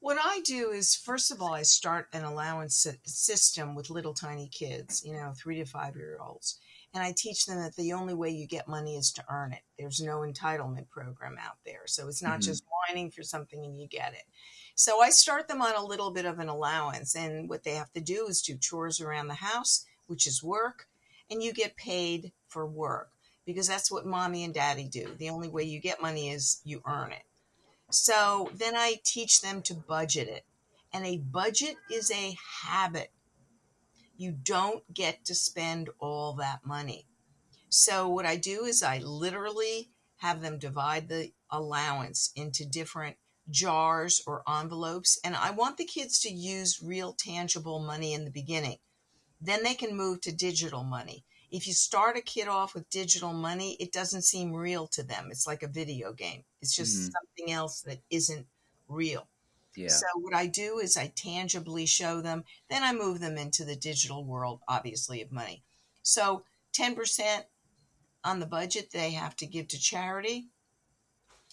What 0.00 0.18
I 0.22 0.40
do 0.44 0.70
is, 0.70 0.94
first 0.94 1.32
of 1.32 1.42
all, 1.42 1.54
I 1.54 1.62
start 1.62 2.06
an 2.12 2.22
allowance 2.22 2.86
system 3.04 3.74
with 3.74 3.90
little 3.90 4.14
tiny 4.14 4.48
kids, 4.48 5.02
you 5.04 5.14
know, 5.14 5.32
three 5.36 5.56
to 5.56 5.64
five 5.64 5.96
year 5.96 6.18
olds. 6.20 6.60
And 6.94 7.02
I 7.02 7.12
teach 7.16 7.46
them 7.46 7.58
that 7.60 7.76
the 7.76 7.92
only 7.92 8.14
way 8.14 8.30
you 8.30 8.46
get 8.46 8.66
money 8.66 8.96
is 8.96 9.12
to 9.12 9.24
earn 9.28 9.52
it. 9.52 9.60
There's 9.78 10.00
no 10.00 10.20
entitlement 10.20 10.88
program 10.88 11.36
out 11.38 11.56
there. 11.66 11.82
So 11.86 12.08
it's 12.08 12.22
not 12.22 12.40
mm-hmm. 12.40 12.50
just 12.50 12.64
whining 12.88 13.10
for 13.10 13.22
something 13.22 13.62
and 13.62 13.78
you 13.78 13.86
get 13.86 14.14
it. 14.14 14.24
So 14.74 15.02
I 15.02 15.10
start 15.10 15.48
them 15.48 15.60
on 15.60 15.74
a 15.74 15.84
little 15.84 16.10
bit 16.10 16.24
of 16.24 16.38
an 16.38 16.48
allowance. 16.48 17.14
And 17.14 17.48
what 17.48 17.64
they 17.64 17.74
have 17.74 17.92
to 17.92 18.00
do 18.00 18.26
is 18.26 18.40
do 18.40 18.56
chores 18.56 19.00
around 19.00 19.28
the 19.28 19.34
house, 19.34 19.84
which 20.06 20.26
is 20.26 20.42
work. 20.42 20.86
And 21.30 21.42
you 21.42 21.52
get 21.52 21.76
paid 21.76 22.32
for 22.48 22.66
work 22.66 23.10
because 23.44 23.68
that's 23.68 23.90
what 23.90 24.06
mommy 24.06 24.44
and 24.44 24.54
daddy 24.54 24.88
do. 24.88 25.14
The 25.18 25.30
only 25.30 25.48
way 25.48 25.64
you 25.64 25.80
get 25.80 26.00
money 26.00 26.30
is 26.30 26.60
you 26.64 26.82
earn 26.86 27.12
it. 27.12 27.24
So 27.90 28.50
then 28.54 28.76
I 28.76 28.96
teach 29.04 29.40
them 29.40 29.62
to 29.62 29.74
budget 29.74 30.28
it. 30.28 30.44
And 30.92 31.04
a 31.04 31.18
budget 31.18 31.76
is 31.90 32.10
a 32.10 32.36
habit. 32.62 33.10
You 34.18 34.32
don't 34.32 34.82
get 34.92 35.24
to 35.24 35.34
spend 35.34 35.88
all 35.98 36.34
that 36.34 36.66
money. 36.66 37.06
So, 37.70 38.08
what 38.08 38.26
I 38.26 38.36
do 38.36 38.64
is 38.64 38.82
I 38.82 38.98
literally 38.98 39.90
have 40.16 40.42
them 40.42 40.58
divide 40.58 41.08
the 41.08 41.32
allowance 41.50 42.32
into 42.36 42.66
different 42.66 43.16
jars 43.50 44.22
or 44.26 44.42
envelopes. 44.48 45.18
And 45.24 45.34
I 45.36 45.50
want 45.50 45.76
the 45.76 45.84
kids 45.84 46.20
to 46.20 46.30
use 46.30 46.82
real 46.82 47.12
tangible 47.12 47.78
money 47.78 48.12
in 48.12 48.24
the 48.24 48.30
beginning. 48.30 48.78
Then 49.40 49.62
they 49.62 49.74
can 49.74 49.96
move 49.96 50.20
to 50.22 50.32
digital 50.32 50.84
money. 50.84 51.24
If 51.50 51.66
you 51.66 51.72
start 51.72 52.16
a 52.16 52.20
kid 52.20 52.48
off 52.48 52.74
with 52.74 52.90
digital 52.90 53.32
money, 53.32 53.76
it 53.80 53.92
doesn't 53.92 54.22
seem 54.22 54.52
real 54.52 54.86
to 54.88 55.02
them. 55.02 55.28
It's 55.30 55.46
like 55.46 55.62
a 55.62 55.68
video 55.68 56.12
game, 56.12 56.44
it's 56.60 56.74
just 56.74 56.96
mm-hmm. 56.96 57.10
something 57.12 57.54
else 57.54 57.80
that 57.82 58.00
isn't 58.10 58.46
real. 58.88 59.28
Yeah. 59.78 59.88
So, 59.90 60.06
what 60.14 60.34
I 60.34 60.46
do 60.46 60.80
is 60.80 60.96
I 60.96 61.12
tangibly 61.14 61.86
show 61.86 62.20
them, 62.20 62.42
then 62.68 62.82
I 62.82 62.92
move 62.92 63.20
them 63.20 63.38
into 63.38 63.64
the 63.64 63.76
digital 63.76 64.24
world, 64.24 64.60
obviously, 64.66 65.22
of 65.22 65.30
money. 65.30 65.62
So, 66.02 66.42
10% 66.76 67.44
on 68.24 68.40
the 68.40 68.46
budget 68.46 68.90
they 68.90 69.12
have 69.12 69.36
to 69.36 69.46
give 69.46 69.68
to 69.68 69.78
charity. 69.78 70.48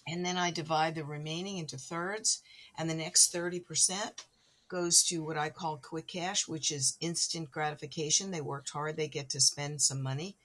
And 0.08 0.26
then 0.26 0.36
I 0.36 0.50
divide 0.50 0.96
the 0.96 1.04
remaining 1.04 1.58
into 1.58 1.78
thirds, 1.78 2.42
and 2.76 2.90
the 2.90 2.94
next 2.94 3.32
30% 3.32 4.24
goes 4.68 5.04
to 5.04 5.22
what 5.22 5.36
I 5.36 5.48
call 5.48 5.76
quick 5.76 6.08
cash, 6.08 6.48
which 6.48 6.72
is 6.72 6.96
instant 7.00 7.52
gratification. 7.52 8.32
They 8.32 8.40
worked 8.40 8.70
hard, 8.70 8.96
they 8.96 9.06
get 9.06 9.30
to 9.30 9.40
spend 9.40 9.82
some 9.82 10.02
money. 10.02 10.36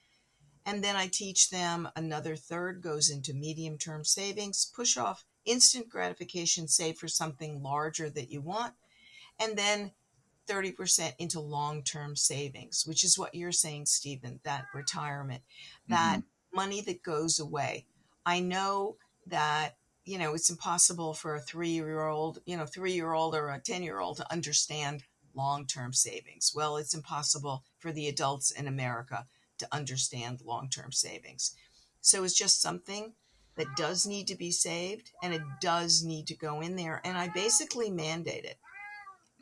And 0.64 0.84
then 0.84 0.94
I 0.94 1.08
teach 1.08 1.50
them 1.50 1.88
another 1.96 2.36
third 2.36 2.80
goes 2.80 3.10
into 3.10 3.34
medium 3.34 3.76
term 3.76 4.04
savings, 4.04 4.64
push 4.64 4.96
off 4.96 5.24
instant 5.44 5.88
gratification, 5.88 6.68
save 6.68 6.96
for 6.98 7.08
something 7.08 7.62
larger 7.62 8.08
that 8.10 8.30
you 8.30 8.40
want. 8.40 8.74
And 9.40 9.56
then 9.56 9.92
30% 10.48 11.14
into 11.18 11.40
long 11.40 11.82
term 11.82 12.16
savings, 12.16 12.84
which 12.86 13.04
is 13.04 13.18
what 13.18 13.34
you're 13.34 13.52
saying, 13.52 13.86
Stephen, 13.86 14.40
that 14.44 14.66
retirement, 14.74 15.42
that 15.88 16.18
mm-hmm. 16.18 16.56
money 16.56 16.80
that 16.82 17.02
goes 17.02 17.38
away. 17.38 17.86
I 18.24 18.40
know 18.40 18.96
that 19.26 19.76
you 20.04 20.18
know 20.18 20.34
it's 20.34 20.50
impossible 20.50 21.14
for 21.14 21.36
a 21.36 21.40
three 21.40 21.70
year 21.70 22.06
old 22.06 22.40
you 22.44 22.56
know 22.56 22.66
three 22.66 22.92
year 22.92 23.12
old 23.12 23.34
or 23.34 23.50
a 23.50 23.60
10 23.60 23.82
year 23.82 24.00
old 24.00 24.16
to 24.16 24.32
understand 24.32 25.04
long 25.34 25.64
term 25.64 25.92
savings 25.92 26.52
well 26.54 26.76
it's 26.76 26.94
impossible 26.94 27.62
for 27.78 27.92
the 27.92 28.08
adults 28.08 28.50
in 28.50 28.66
america 28.66 29.26
to 29.58 29.68
understand 29.70 30.40
long 30.44 30.68
term 30.68 30.90
savings 30.90 31.54
so 32.00 32.24
it's 32.24 32.36
just 32.36 32.60
something 32.60 33.12
that 33.56 33.76
does 33.76 34.06
need 34.06 34.26
to 34.26 34.36
be 34.36 34.50
saved 34.50 35.10
and 35.22 35.34
it 35.34 35.42
does 35.60 36.02
need 36.02 36.26
to 36.26 36.36
go 36.36 36.60
in 36.60 36.76
there 36.76 37.00
and 37.04 37.16
i 37.16 37.28
basically 37.28 37.90
mandate 37.90 38.44
it 38.44 38.58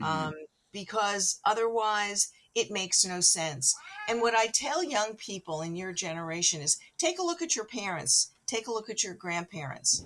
mm-hmm. 0.01 0.27
um, 0.29 0.35
because 0.73 1.41
otherwise 1.45 2.33
it 2.55 2.71
makes 2.71 3.05
no 3.05 3.21
sense 3.21 3.75
and 4.09 4.21
what 4.21 4.35
i 4.35 4.47
tell 4.47 4.83
young 4.83 5.15
people 5.15 5.63
in 5.63 5.77
your 5.77 5.93
generation 5.93 6.61
is 6.61 6.79
take 6.99 7.19
a 7.19 7.23
look 7.23 7.43
at 7.43 7.55
your 7.55 7.67
parents 7.67 8.33
take 8.47 8.67
a 8.67 8.73
look 8.73 8.91
at 8.91 9.05
your 9.05 9.15
grandparents 9.15 10.05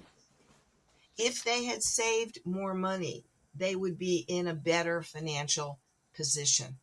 if 1.16 1.44
they 1.44 1.64
had 1.64 1.82
saved 1.82 2.40
more 2.44 2.74
money, 2.74 3.24
they 3.54 3.76
would 3.76 3.98
be 3.98 4.24
in 4.28 4.48
a 4.48 4.54
better 4.54 5.02
financial 5.02 5.78
position. 6.14 6.76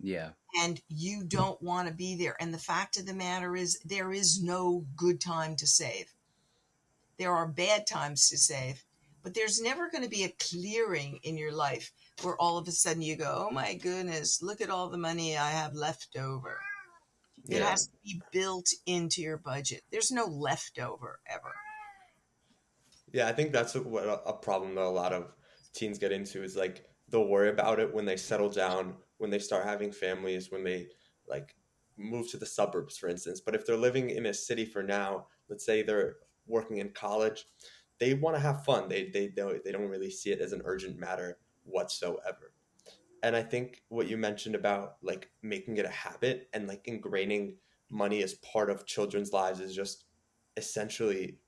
Yeah. 0.00 0.30
And 0.60 0.80
you 0.88 1.24
don't 1.24 1.60
want 1.62 1.88
to 1.88 1.94
be 1.94 2.16
there. 2.16 2.36
And 2.40 2.52
the 2.52 2.58
fact 2.58 2.98
of 2.98 3.06
the 3.06 3.14
matter 3.14 3.56
is, 3.56 3.78
there 3.84 4.12
is 4.12 4.42
no 4.42 4.86
good 4.96 5.20
time 5.20 5.56
to 5.56 5.66
save. 5.66 6.12
There 7.18 7.32
are 7.32 7.46
bad 7.46 7.86
times 7.86 8.28
to 8.30 8.38
save, 8.38 8.84
but 9.22 9.34
there's 9.34 9.60
never 9.60 9.90
going 9.90 10.04
to 10.04 10.10
be 10.10 10.24
a 10.24 10.34
clearing 10.38 11.20
in 11.22 11.36
your 11.36 11.52
life 11.52 11.92
where 12.22 12.36
all 12.40 12.58
of 12.58 12.68
a 12.68 12.72
sudden 12.72 13.02
you 13.02 13.16
go, 13.16 13.46
oh 13.48 13.52
my 13.52 13.74
goodness, 13.74 14.42
look 14.42 14.60
at 14.60 14.70
all 14.70 14.88
the 14.88 14.98
money 14.98 15.36
I 15.36 15.50
have 15.50 15.74
left 15.74 16.16
over. 16.16 16.58
Yeah. 17.46 17.58
It 17.58 17.62
has 17.62 17.86
to 17.86 17.92
be 18.02 18.22
built 18.32 18.68
into 18.86 19.20
your 19.20 19.36
budget. 19.36 19.82
There's 19.90 20.10
no 20.10 20.24
leftover 20.24 21.20
ever. 21.26 21.54
Yeah, 23.12 23.28
I 23.28 23.32
think 23.32 23.52
that's 23.52 23.74
what 23.74 24.22
a 24.26 24.32
problem 24.32 24.74
that 24.74 24.84
a 24.84 24.88
lot 24.88 25.12
of 25.12 25.32
teens 25.72 25.98
get 25.98 26.10
into 26.10 26.42
is 26.42 26.56
like 26.56 26.84
they'll 27.08 27.28
worry 27.28 27.50
about 27.50 27.78
it 27.78 27.94
when 27.94 28.04
they 28.04 28.16
settle 28.16 28.48
down, 28.48 28.94
when 29.18 29.30
they 29.30 29.38
start 29.38 29.64
having 29.64 29.92
families, 29.92 30.50
when 30.50 30.64
they 30.64 30.88
like 31.28 31.54
move 31.96 32.28
to 32.30 32.36
the 32.36 32.46
suburbs, 32.46 32.96
for 32.98 33.08
instance. 33.08 33.40
But 33.40 33.54
if 33.54 33.66
they're 33.66 33.76
living 33.76 34.10
in 34.10 34.26
a 34.26 34.34
city 34.34 34.64
for 34.64 34.82
now, 34.82 35.26
let's 35.48 35.64
say 35.64 35.82
they're 35.82 36.16
working 36.46 36.78
in 36.78 36.90
college, 36.90 37.46
they 37.98 38.14
want 38.14 38.36
to 38.36 38.40
have 38.40 38.64
fun. 38.64 38.88
They 38.88 39.08
they 39.08 39.28
they 39.28 39.72
don't 39.72 39.88
really 39.88 40.10
see 40.10 40.30
it 40.30 40.40
as 40.40 40.52
an 40.52 40.62
urgent 40.64 40.98
matter 40.98 41.38
whatsoever. 41.64 42.52
And 43.22 43.34
I 43.34 43.42
think 43.42 43.82
what 43.88 44.06
you 44.06 44.18
mentioned 44.18 44.54
about 44.54 44.96
like 45.02 45.30
making 45.42 45.78
it 45.78 45.86
a 45.86 45.90
habit 45.90 46.48
and 46.52 46.68
like 46.68 46.84
ingraining 46.84 47.54
money 47.90 48.22
as 48.22 48.34
part 48.34 48.68
of 48.68 48.86
children's 48.86 49.32
lives 49.32 49.60
is 49.60 49.74
just 49.74 50.04
essentially 50.56 51.38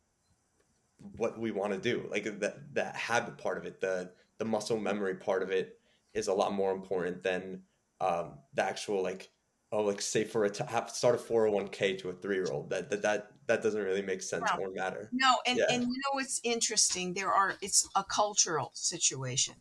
what 1.16 1.38
we 1.38 1.50
want 1.50 1.72
to 1.72 1.78
do. 1.78 2.08
Like 2.10 2.40
that 2.40 2.74
that 2.74 2.96
habit 2.96 3.36
part 3.38 3.58
of 3.58 3.66
it, 3.66 3.80
the 3.80 4.12
the 4.38 4.44
muscle 4.44 4.78
memory 4.78 5.16
part 5.16 5.42
of 5.42 5.50
it 5.50 5.78
is 6.14 6.28
a 6.28 6.34
lot 6.34 6.52
more 6.52 6.72
important 6.72 7.22
than 7.22 7.62
um, 8.00 8.38
the 8.54 8.62
actual 8.62 9.02
like 9.02 9.30
oh 9.72 9.82
like 9.82 10.00
say 10.00 10.24
for 10.24 10.44
a 10.44 10.50
t- 10.50 10.64
have 10.68 10.90
start 10.90 11.14
a 11.14 11.18
401k 11.18 11.98
to 11.98 12.10
a 12.10 12.12
three 12.12 12.36
year 12.36 12.48
old 12.50 12.70
that, 12.70 12.90
that 12.90 13.02
that 13.02 13.30
that 13.46 13.62
doesn't 13.62 13.82
really 13.82 14.02
make 14.02 14.22
sense 14.22 14.44
no. 14.56 14.64
or 14.64 14.70
matter 14.70 15.08
no 15.12 15.34
and 15.46 15.58
yeah. 15.58 15.64
and 15.70 15.82
you 15.82 15.88
know 15.88 16.12
what's 16.12 16.40
interesting 16.44 17.14
there 17.14 17.32
are 17.32 17.54
it's 17.60 17.88
a 17.94 18.04
cultural 18.04 18.70
situation 18.74 19.54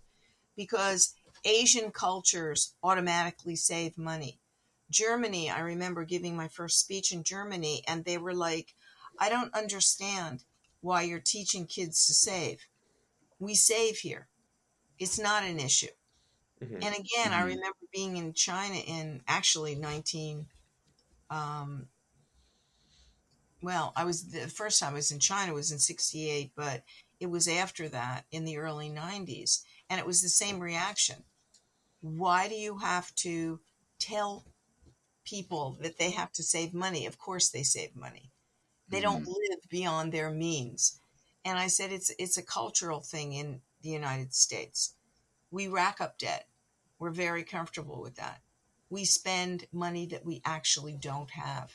because 0.55 1.15
asian 1.43 1.91
cultures 1.91 2.73
automatically 2.83 3.55
save 3.55 3.97
money 3.97 4.39
germany 4.91 5.49
i 5.49 5.59
remember 5.59 6.03
giving 6.03 6.35
my 6.35 6.47
first 6.47 6.79
speech 6.79 7.11
in 7.11 7.23
germany 7.23 7.83
and 7.87 8.05
they 8.05 8.17
were 8.17 8.33
like 8.33 8.73
i 9.19 9.29
don't 9.29 9.53
understand 9.53 10.43
why 10.85 11.01
you're 11.01 11.19
teaching 11.19 11.65
kids 11.65 12.05
to 12.05 12.13
save. 12.13 12.67
We 13.39 13.55
save 13.55 13.97
here. 13.97 14.27
It's 14.99 15.19
not 15.19 15.43
an 15.43 15.59
issue. 15.59 15.87
Mm-hmm. 16.63 16.75
And 16.75 16.83
again, 16.83 17.31
mm-hmm. 17.31 17.33
I 17.33 17.41
remember 17.41 17.77
being 17.95 18.17
in 18.17 18.33
China 18.33 18.75
in 18.75 19.21
actually 19.27 19.73
19. 19.73 20.47
Um, 21.29 21.87
well, 23.61 23.93
I 23.95 24.03
was 24.03 24.31
the 24.31 24.47
first 24.47 24.79
time 24.79 24.91
I 24.91 24.95
was 24.95 25.11
in 25.11 25.19
China 25.19 25.53
was 25.53 25.71
in 25.71 25.79
68, 25.79 26.51
but 26.55 26.83
it 27.21 27.27
was 27.27 27.47
after 27.47 27.87
that 27.89 28.25
in 28.31 28.43
the 28.43 28.57
early 28.57 28.89
90s. 28.89 29.61
And 29.89 29.99
it 29.99 30.05
was 30.05 30.21
the 30.21 30.29
same 30.29 30.59
reaction. 30.59 31.23
Why 32.01 32.49
do 32.49 32.55
you 32.55 32.79
have 32.79 33.15
to 33.15 33.61
tell 33.97 34.45
people 35.23 35.77
that 35.81 35.97
they 35.97 36.11
have 36.11 36.33
to 36.33 36.43
save 36.43 36.73
money? 36.73 37.05
Of 37.05 37.17
course, 37.17 37.49
they 37.49 37.63
save 37.63 37.95
money. 37.95 38.31
They 38.89 38.99
don't 38.99 39.21
mm-hmm. 39.21 39.31
live 39.31 39.59
beyond 39.69 40.11
their 40.11 40.29
means. 40.29 40.99
And 41.45 41.57
I 41.57 41.67
said 41.67 41.91
it's 41.91 42.11
it's 42.19 42.37
a 42.37 42.43
cultural 42.43 43.01
thing 43.01 43.33
in 43.33 43.61
the 43.81 43.89
United 43.89 44.33
States. 44.33 44.95
We 45.49 45.67
rack 45.67 46.01
up 46.01 46.17
debt. 46.19 46.47
We're 46.99 47.11
very 47.11 47.43
comfortable 47.43 48.01
with 48.01 48.15
that. 48.15 48.41
We 48.89 49.05
spend 49.05 49.67
money 49.71 50.05
that 50.07 50.25
we 50.25 50.41
actually 50.45 50.97
don't 50.97 51.31
have. 51.31 51.73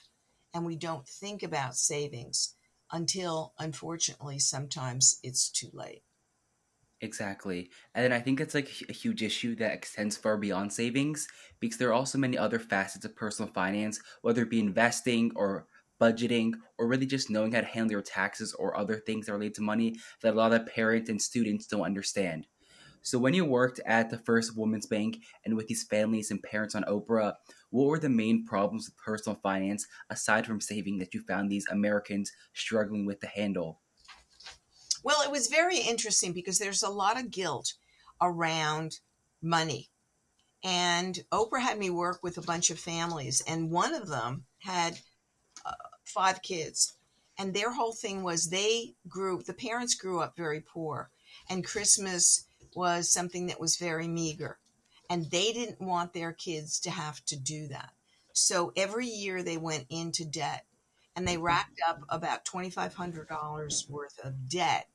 And 0.53 0.67
we 0.67 0.77
don't 0.77 1.07
think 1.07 1.43
about 1.43 1.77
savings 1.77 2.55
until 2.91 3.55
unfortunately 3.59 4.39
sometimes 4.39 5.21
it's 5.23 5.49
too 5.49 5.71
late. 5.73 6.03
Exactly. 7.03 7.71
And 7.95 8.05
then 8.05 8.13
I 8.13 8.21
think 8.21 8.41
it's 8.41 8.55
like 8.55 8.71
a 8.89 8.93
huge 8.93 9.23
issue 9.23 9.55
that 9.57 9.73
extends 9.73 10.17
far 10.17 10.37
beyond 10.37 10.73
savings 10.73 11.27
because 11.59 11.79
there 11.79 11.89
are 11.89 11.95
also 11.95 12.19
many 12.19 12.37
other 12.37 12.59
facets 12.59 13.05
of 13.05 13.17
personal 13.17 13.51
finance, 13.53 14.01
whether 14.21 14.43
it 14.43 14.51
be 14.51 14.61
investing 14.61 15.33
or 15.35 15.67
budgeting, 16.01 16.53
or 16.79 16.87
really 16.87 17.07
just 17.07 17.31
knowing 17.31 17.53
how 17.53 17.61
to 17.61 17.67
handle 17.67 17.93
your 17.93 18.03
taxes 18.03 18.55
or 18.55 18.77
other 18.77 18.97
things 18.97 19.27
that 19.27 19.33
relate 19.33 19.55
to 19.55 19.63
money 19.63 19.97
that 20.23 20.35
a 20.35 20.37
lot 20.37 20.53
of 20.53 20.67
parents 20.67 21.09
and 21.09 21.23
students 21.23 21.67
don't 21.67 21.83
understand. 21.83 22.47
So, 23.03 23.19
when 23.19 23.35
you 23.35 23.45
worked 23.45 23.81
at 23.87 24.11
the 24.11 24.19
First 24.19 24.57
Women's 24.57 24.87
Bank 24.87 25.19
and 25.45 25.57
with 25.57 25.69
these 25.69 25.85
families 25.85 26.31
and 26.31 26.43
parents 26.43 26.75
on 26.75 26.85
Oprah, 26.85 27.35
what 27.71 27.87
were 27.87 27.99
the 27.99 28.09
main 28.09 28.45
problems 28.45 28.87
with 28.87 28.97
personal 28.99 29.39
finance 29.43 29.87
aside 30.11 30.47
from 30.47 30.61
saving 30.61 30.99
that 30.99 31.15
you 31.15 31.23
found 31.23 31.51
these 31.51 31.67
Americans 31.71 32.31
struggling 32.53 33.07
with 33.07 33.21
to 33.21 33.27
handle? 33.27 33.81
Well, 35.03 35.23
it 35.23 35.31
was 35.31 35.47
very 35.47 35.79
interesting 35.79 36.33
because 36.33 36.59
there's 36.59 36.83
a 36.83 36.91
lot 36.91 37.19
of 37.19 37.31
guilt 37.31 37.73
around 38.21 39.01
money. 39.41 39.89
And 40.63 41.19
Oprah 41.33 41.63
had 41.63 41.79
me 41.79 41.89
work 41.89 42.21
with 42.23 42.37
a 42.37 42.43
bunch 42.43 42.69
of 42.69 42.79
families, 42.79 43.43
and 43.47 43.71
one 43.71 43.95
of 43.95 44.09
them 44.09 44.45
had 44.59 44.99
uh, 45.65 45.73
five 46.05 46.43
kids. 46.43 46.95
And 47.39 47.55
their 47.55 47.73
whole 47.73 47.95
thing 47.95 48.23
was 48.23 48.51
they 48.51 48.93
grew, 49.09 49.43
the 49.43 49.55
parents 49.55 49.95
grew 49.95 50.21
up 50.21 50.37
very 50.37 50.61
poor. 50.61 51.11
And 51.49 51.65
Christmas 51.65 52.47
was 52.75 53.11
something 53.11 53.47
that 53.47 53.61
was 53.61 53.77
very 53.77 54.09
meager. 54.09 54.59
And 55.09 55.31
they 55.31 55.53
didn't 55.53 55.81
want 55.81 56.13
their 56.13 56.33
kids 56.33 56.79
to 56.81 56.91
have 56.91 57.25
to 57.27 57.37
do 57.37 57.69
that. 57.69 57.91
So 58.33 58.73
every 58.77 59.07
year 59.07 59.43
they 59.43 59.57
went 59.57 59.87
into 59.91 60.25
debt 60.25 60.65
and 61.17 61.27
they 61.27 61.37
racked 61.37 61.81
up 61.87 62.01
about 62.09 62.45
$2,500 62.45 63.91
worth 63.91 64.19
of 64.23 64.49
debt 64.49 64.87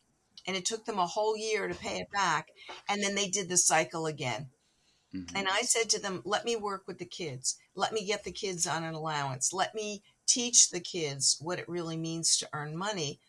and 0.48 0.56
it 0.56 0.66
took 0.66 0.86
them 0.86 1.00
a 1.00 1.06
whole 1.06 1.38
year 1.38 1.68
to 1.68 1.76
pay 1.76 2.00
it 2.00 2.12
back. 2.12 2.50
And 2.88 3.02
then 3.04 3.16
they 3.16 3.28
did 3.28 3.50
the 3.50 3.58
cycle 3.58 4.06
again. 4.06 4.50
Mm-hmm. 5.14 5.36
And 5.36 5.48
I 5.50 5.62
said 5.62 5.90
to 5.92 6.00
them, 6.00 6.22
let 6.26 6.46
me 6.46 6.56
work 6.56 6.84
with 6.88 7.00
the 7.00 7.06
kids. 7.06 7.58
Let 7.76 7.94
me 7.94 8.06
get 8.06 8.24
the 8.24 8.32
kids 8.32 8.68
on 8.68 8.84
an 8.84 8.94
allowance. 8.94 9.54
Let 9.54 9.74
me 9.74 10.04
teach 10.28 10.70
the 10.70 10.80
kids 10.80 11.38
what 11.40 11.60
it 11.60 11.70
really 11.70 11.98
means 11.98 12.38
to 12.38 12.50
earn 12.54 12.78
money 12.78 13.20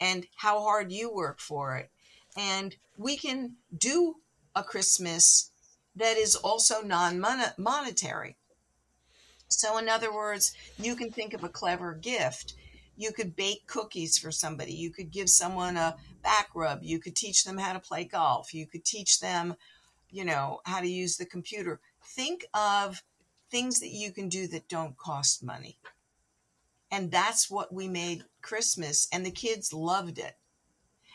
and 0.00 0.26
how 0.36 0.60
hard 0.60 0.92
you 0.92 1.12
work 1.12 1.40
for 1.40 1.76
it. 1.76 1.90
And 2.36 2.76
we 2.96 3.16
can 3.16 3.56
do 3.76 4.16
a 4.54 4.62
Christmas 4.62 5.50
that 5.96 6.16
is 6.16 6.36
also 6.36 6.82
non 6.82 7.20
monetary. 7.58 8.36
So, 9.48 9.78
in 9.78 9.88
other 9.88 10.12
words, 10.12 10.52
you 10.78 10.94
can 10.94 11.10
think 11.10 11.34
of 11.34 11.42
a 11.42 11.48
clever 11.48 11.94
gift. 11.94 12.54
You 12.96 13.12
could 13.12 13.34
bake 13.34 13.66
cookies 13.66 14.18
for 14.18 14.30
somebody. 14.30 14.72
You 14.72 14.90
could 14.90 15.10
give 15.10 15.28
someone 15.28 15.76
a 15.76 15.96
back 16.22 16.50
rub. 16.54 16.82
You 16.82 17.00
could 17.00 17.16
teach 17.16 17.44
them 17.44 17.58
how 17.58 17.72
to 17.72 17.80
play 17.80 18.04
golf. 18.04 18.54
You 18.54 18.66
could 18.66 18.84
teach 18.84 19.20
them, 19.20 19.56
you 20.10 20.24
know, 20.24 20.60
how 20.64 20.80
to 20.80 20.88
use 20.88 21.16
the 21.16 21.26
computer. 21.26 21.80
Think 22.04 22.44
of 22.54 23.02
things 23.50 23.80
that 23.80 23.90
you 23.90 24.12
can 24.12 24.28
do 24.28 24.46
that 24.48 24.68
don't 24.68 24.96
cost 24.96 25.42
money. 25.42 25.78
And 26.90 27.10
that's 27.10 27.50
what 27.50 27.72
we 27.72 27.88
made 27.88 28.24
Christmas, 28.42 29.08
and 29.12 29.24
the 29.24 29.30
kids 29.30 29.72
loved 29.72 30.18
it. 30.18 30.36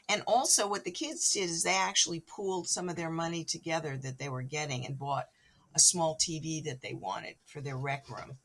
And 0.07 0.21
also, 0.27 0.67
what 0.67 0.83
the 0.83 0.91
kids 0.91 1.31
did 1.31 1.49
is 1.49 1.63
they 1.63 1.75
actually 1.75 2.19
pooled 2.19 2.67
some 2.67 2.89
of 2.89 2.95
their 2.95 3.09
money 3.09 3.43
together 3.43 3.97
that 3.97 4.19
they 4.19 4.29
were 4.29 4.43
getting 4.43 4.85
and 4.85 4.99
bought 4.99 5.27
a 5.73 5.79
small 5.79 6.15
TV 6.15 6.63
that 6.63 6.81
they 6.81 6.93
wanted 6.93 7.35
for 7.45 7.59
their 7.59 7.77
rec 7.77 8.09
room. 8.09 8.37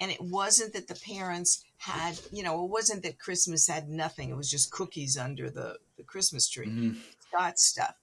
And 0.00 0.10
it 0.10 0.20
wasn't 0.20 0.72
that 0.74 0.88
the 0.88 0.94
parents 0.94 1.64
had, 1.78 2.18
you 2.30 2.42
know, 2.42 2.64
it 2.64 2.70
wasn't 2.70 3.02
that 3.04 3.18
Christmas 3.18 3.68
had 3.68 3.88
nothing. 3.88 4.30
It 4.30 4.36
was 4.36 4.50
just 4.50 4.70
cookies 4.70 5.16
under 5.16 5.48
the, 5.48 5.78
the 5.96 6.02
Christmas 6.02 6.48
tree. 6.48 6.66
Mm-hmm. 6.66 6.98
Got 7.32 7.58
stuff. 7.58 7.94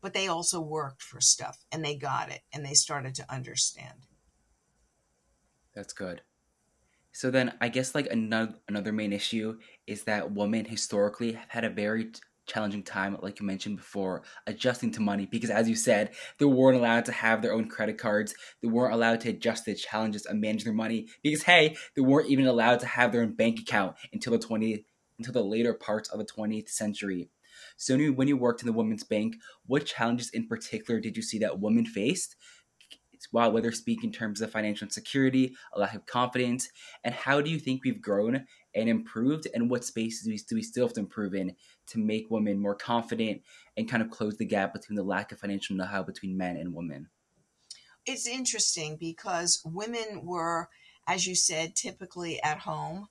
But 0.00 0.12
they 0.12 0.28
also 0.28 0.60
worked 0.60 1.02
for 1.02 1.20
stuff 1.20 1.58
and 1.70 1.84
they 1.84 1.94
got 1.94 2.30
it 2.30 2.40
and 2.52 2.64
they 2.64 2.74
started 2.74 3.14
to 3.16 3.32
understand. 3.32 4.06
That's 5.74 5.92
good. 5.92 6.22
So 7.12 7.30
then 7.30 7.54
I 7.60 7.68
guess 7.68 7.94
like 7.94 8.06
another 8.10 8.54
another 8.68 8.92
main 8.92 9.12
issue 9.12 9.58
is 9.86 10.04
that 10.04 10.32
women 10.32 10.64
historically 10.64 11.32
have 11.32 11.50
had 11.50 11.64
a 11.64 11.70
very 11.70 12.12
challenging 12.46 12.82
time, 12.82 13.16
like 13.22 13.38
you 13.38 13.46
mentioned 13.46 13.76
before, 13.76 14.22
adjusting 14.46 14.90
to 14.92 15.00
money 15.00 15.26
because, 15.26 15.50
as 15.50 15.68
you 15.68 15.76
said, 15.76 16.10
they 16.38 16.44
weren't 16.44 16.76
allowed 16.76 17.04
to 17.04 17.12
have 17.12 17.42
their 17.42 17.52
own 17.52 17.68
credit 17.68 17.96
cards. 17.98 18.34
They 18.60 18.68
weren't 18.68 18.94
allowed 18.94 19.20
to 19.22 19.30
adjust 19.30 19.64
the 19.64 19.74
challenges 19.74 20.26
and 20.26 20.40
manage 20.40 20.64
their 20.64 20.72
money 20.72 21.08
because, 21.22 21.42
hey, 21.42 21.76
they 21.94 22.02
weren't 22.02 22.30
even 22.30 22.46
allowed 22.46 22.80
to 22.80 22.86
have 22.86 23.12
their 23.12 23.22
own 23.22 23.32
bank 23.32 23.60
account 23.60 23.96
until 24.12 24.32
the 24.32 24.44
20th, 24.44 24.84
until 25.18 25.32
the 25.32 25.44
later 25.44 25.74
parts 25.74 26.08
of 26.08 26.18
the 26.18 26.24
20th 26.24 26.68
century. 26.68 27.28
So, 27.76 27.96
when 27.96 28.28
you 28.28 28.36
worked 28.36 28.62
in 28.62 28.66
the 28.66 28.72
Women's 28.72 29.04
Bank, 29.04 29.36
what 29.66 29.86
challenges 29.86 30.30
in 30.30 30.46
particular 30.46 31.00
did 31.00 31.16
you 31.16 31.22
see 31.22 31.38
that 31.38 31.60
women 31.60 31.86
faced? 31.86 32.36
While 33.30 33.52
whether 33.52 33.72
speak 33.72 34.04
in 34.04 34.12
terms 34.12 34.40
of 34.40 34.50
financial 34.50 34.86
insecurity, 34.86 35.54
a 35.72 35.78
lack 35.78 35.94
of 35.94 36.06
confidence, 36.06 36.68
and 37.04 37.14
how 37.14 37.40
do 37.40 37.50
you 37.50 37.58
think 37.58 37.84
we've 37.84 38.00
grown 38.00 38.46
and 38.74 38.88
improved, 38.88 39.46
and 39.54 39.70
what 39.70 39.84
spaces 39.84 40.24
do 40.24 40.30
we, 40.30 40.36
do 40.36 40.54
we 40.54 40.62
still 40.62 40.86
have 40.86 40.94
to 40.94 41.00
improve 41.00 41.34
in 41.34 41.54
to 41.88 41.98
make 41.98 42.30
women 42.30 42.58
more 42.58 42.74
confident 42.74 43.42
and 43.76 43.88
kind 43.88 44.02
of 44.02 44.10
close 44.10 44.36
the 44.36 44.44
gap 44.44 44.72
between 44.72 44.96
the 44.96 45.02
lack 45.02 45.32
of 45.32 45.38
financial 45.38 45.76
know-how 45.76 46.02
between 46.02 46.36
men 46.36 46.56
and 46.56 46.74
women? 46.74 47.08
It's 48.06 48.26
interesting 48.26 48.96
because 48.96 49.60
women 49.64 50.24
were, 50.24 50.68
as 51.06 51.26
you 51.26 51.34
said, 51.34 51.74
typically 51.76 52.42
at 52.42 52.60
home 52.60 53.08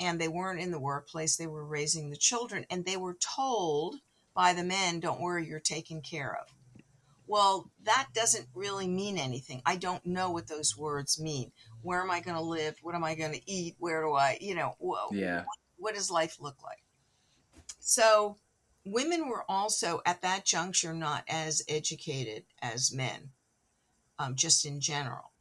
and 0.00 0.20
they 0.20 0.28
weren't 0.28 0.60
in 0.60 0.70
the 0.70 0.80
workplace. 0.80 1.36
They 1.36 1.46
were 1.46 1.64
raising 1.64 2.10
the 2.10 2.16
children 2.16 2.66
and 2.68 2.84
they 2.84 2.96
were 2.96 3.14
told 3.14 3.96
by 4.34 4.52
the 4.52 4.64
men, 4.64 5.00
don't 5.00 5.20
worry, 5.20 5.46
you're 5.46 5.60
taken 5.60 6.00
care 6.00 6.36
of. 6.40 6.53
Well, 7.26 7.70
that 7.84 8.08
doesn't 8.14 8.48
really 8.54 8.86
mean 8.86 9.18
anything. 9.18 9.62
I 9.64 9.76
don't 9.76 10.04
know 10.04 10.30
what 10.30 10.46
those 10.46 10.76
words 10.76 11.20
mean. 11.20 11.52
Where 11.82 12.02
am 12.02 12.10
I 12.10 12.20
going 12.20 12.36
to 12.36 12.42
live? 12.42 12.76
What 12.82 12.94
am 12.94 13.04
I 13.04 13.14
going 13.14 13.32
to 13.32 13.50
eat? 13.50 13.76
Where 13.78 14.02
do 14.02 14.12
I, 14.12 14.38
you 14.40 14.54
know, 14.54 14.74
whoa, 14.78 15.08
yeah. 15.12 15.38
What, 15.38 15.58
what 15.76 15.94
does 15.94 16.10
life 16.10 16.36
look 16.40 16.62
like? 16.62 16.82
So, 17.80 18.38
women 18.84 19.28
were 19.28 19.44
also 19.48 20.00
at 20.04 20.22
that 20.22 20.44
juncture 20.44 20.92
not 20.92 21.24
as 21.28 21.62
educated 21.68 22.44
as 22.60 22.92
men, 22.92 23.30
um, 24.18 24.34
just 24.34 24.66
in 24.66 24.80
general. 24.80 25.32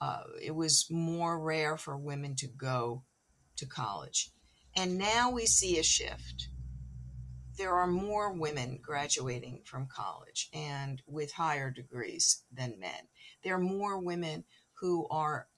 Uh, 0.00 0.24
it 0.42 0.54
was 0.54 0.86
more 0.90 1.38
rare 1.38 1.76
for 1.78 1.96
women 1.96 2.34
to 2.36 2.46
go 2.46 3.02
to 3.56 3.66
college. 3.66 4.30
And 4.76 4.98
now 4.98 5.30
we 5.30 5.46
see 5.46 5.78
a 5.78 5.82
shift 5.82 6.48
there 7.56 7.74
are 7.74 7.86
more 7.86 8.32
women 8.32 8.78
graduating 8.82 9.60
from 9.64 9.86
college 9.86 10.48
and 10.52 11.02
with 11.06 11.32
higher 11.32 11.70
degrees 11.70 12.42
than 12.52 12.78
men. 12.78 13.08
There 13.42 13.54
are 13.54 13.60
more 13.60 13.98
women 13.98 14.44
who 14.74 15.06
are 15.08 15.48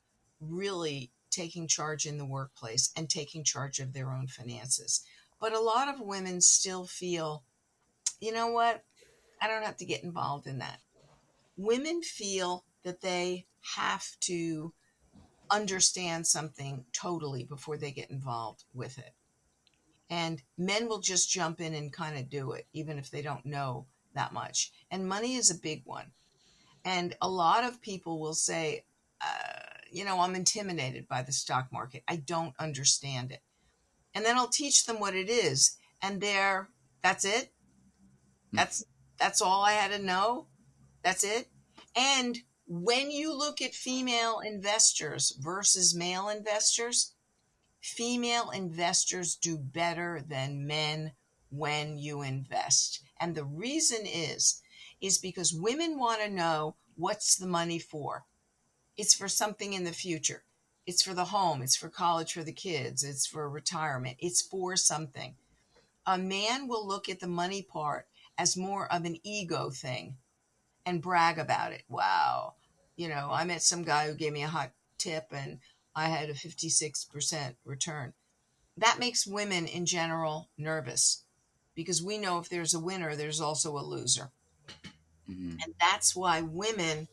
really 0.41 1.11
taking 1.31 1.67
charge 1.67 2.07
in 2.07 2.19
the 2.19 2.25
workplace 2.25 2.91
and 2.97 3.09
taking 3.09 3.45
charge 3.45 3.81
of 3.81 3.93
their 3.93 4.11
own 4.11 4.29
finances. 4.29 5.05
But 5.41 5.53
a 5.53 5.61
lot 5.61 5.89
of 5.89 6.01
women 6.01 6.41
still 6.41 6.87
feel, 6.87 7.45
you 8.21 8.33
know 8.33 8.49
what? 8.49 8.85
I 9.41 9.47
don't 9.47 9.65
have 9.65 9.77
to 9.79 9.85
get 9.85 10.03
involved 10.03 10.47
in 10.47 10.59
that. 10.59 10.81
Women 11.57 12.03
feel 12.03 12.65
that 12.85 13.01
they 13.01 13.47
have 13.77 14.07
to 14.21 14.73
understand 15.51 16.27
something 16.27 16.85
totally 16.93 17.45
before 17.45 17.77
they 17.77 17.91
get 17.91 18.11
involved 18.11 18.65
with 18.75 18.99
it. 18.99 19.15
And 20.11 20.43
men 20.57 20.89
will 20.89 21.01
just 21.01 21.31
jump 21.31 21.61
in 21.61 21.75
and 21.75 21.93
kind 21.93 22.19
of 22.19 22.31
do 22.31 22.53
it, 22.53 22.67
even 22.73 22.99
if 22.99 23.11
they 23.11 23.23
don't 23.23 23.45
know 23.45 23.87
that 24.15 24.33
much. 24.33 24.73
And 24.91 25.09
money 25.09 25.37
is 25.37 25.51
a 25.51 25.61
big 25.61 25.83
one. 25.85 26.13
And 26.85 27.15
a 27.21 27.29
lot 27.29 27.65
of 27.65 27.83
people 27.83 28.19
will 28.21 28.35
say, 28.35 28.85
uh, 29.21 29.61
you 29.91 30.05
know, 30.05 30.21
I'm 30.21 30.35
intimidated 30.35 31.09
by 31.09 31.23
the 31.23 31.33
stock 31.33 31.69
market. 31.73 32.03
I 32.09 32.17
don't 32.17 32.55
understand 32.59 33.33
it. 33.33 33.43
And 34.15 34.25
then 34.25 34.37
I'll 34.37 34.49
teach 34.49 34.87
them 34.87 35.01
what 35.01 35.15
it 35.15 35.29
is. 35.29 35.77
And 36.01 36.21
there, 36.21 36.71
that's 37.03 37.25
it. 37.25 37.53
Hmm. 38.51 38.57
That's 38.57 38.85
that's 39.19 39.43
all 39.43 39.65
I 39.65 39.73
had 39.73 39.91
to 39.91 39.99
know. 39.99 40.47
That's 41.03 41.25
it. 41.25 41.49
And 41.97 42.39
when 42.67 43.11
you 43.11 43.37
look 43.37 43.61
at 43.61 43.75
female 43.75 44.41
investors 44.45 45.37
versus 45.41 45.95
male 45.95 46.29
investors, 46.29 47.15
female 47.81 48.51
investors 48.51 49.37
do 49.37 49.59
better 49.59 50.23
than 50.27 50.67
men 50.67 51.13
when 51.51 51.99
you 51.99 52.23
invest. 52.23 53.03
And 53.21 53.35
the 53.35 53.45
reason 53.45 54.01
is, 54.05 54.63
is 55.01 55.19
because 55.19 55.53
women 55.55 55.99
want 55.99 56.21
to 56.21 56.31
know 56.31 56.77
what's 56.97 57.37
the 57.37 57.47
money 57.47 57.79
for. 57.79 58.25
It's 58.97 59.15
for 59.15 59.29
something 59.29 59.73
in 59.73 59.85
the 59.85 59.93
future. 59.93 60.43
It's 60.87 61.03
for 61.03 61.15
the 61.15 61.27
home. 61.27 61.63
It's 61.63 61.77
for 61.77 61.89
college 61.89 62.33
for 62.33 62.43
the 62.43 62.53
kids. 62.53 63.05
It's 63.05 63.27
for 63.27 63.49
retirement. 63.49 64.17
It's 64.19 64.43
for 64.43 64.77
something. 64.77 65.35
A 66.07 66.19
man 66.19 66.67
will 66.67 66.87
look 66.87 67.09
at 67.09 67.21
the 67.21 67.29
money 67.29 67.63
part 67.63 68.07
as 68.37 68.57
more 68.57 68.91
of 68.93 69.05
an 69.05 69.19
ego 69.23 69.71
thing 69.71 70.17
and 70.87 71.03
brag 71.03 71.39
about 71.39 71.73
it. 71.73 71.83
Wow. 71.89 72.55
You 72.97 73.09
know, 73.09 73.29
I 73.31 73.45
met 73.45 73.63
some 73.63 73.85
guy 73.85 74.09
who 74.09 74.15
gave 74.15 74.33
me 74.33 74.43
a 74.43 74.49
hot 74.49 74.73
tip 74.97 75.27
and 75.31 75.59
I 75.99 76.07
had 76.07 76.31
a 76.31 76.35
56% 76.35 77.57
return. 77.65 78.13
That 78.77 79.01
makes 79.01 79.27
women 79.27 79.67
in 79.67 79.85
general 79.85 80.49
nervous 80.57 81.25
because 81.75 82.01
we 82.01 82.19
know 82.19 82.39
if 82.39 82.49
there's 82.49 82.73
a 82.73 82.79
winner, 82.79 83.17
there's 83.17 83.41
also 83.41 83.77
a 83.77 83.83
loser. 83.83 84.31
Mm-hmm. 85.29 85.57
And 85.63 85.75
that's 85.81 86.15
why 86.15 86.41
women 86.41 87.09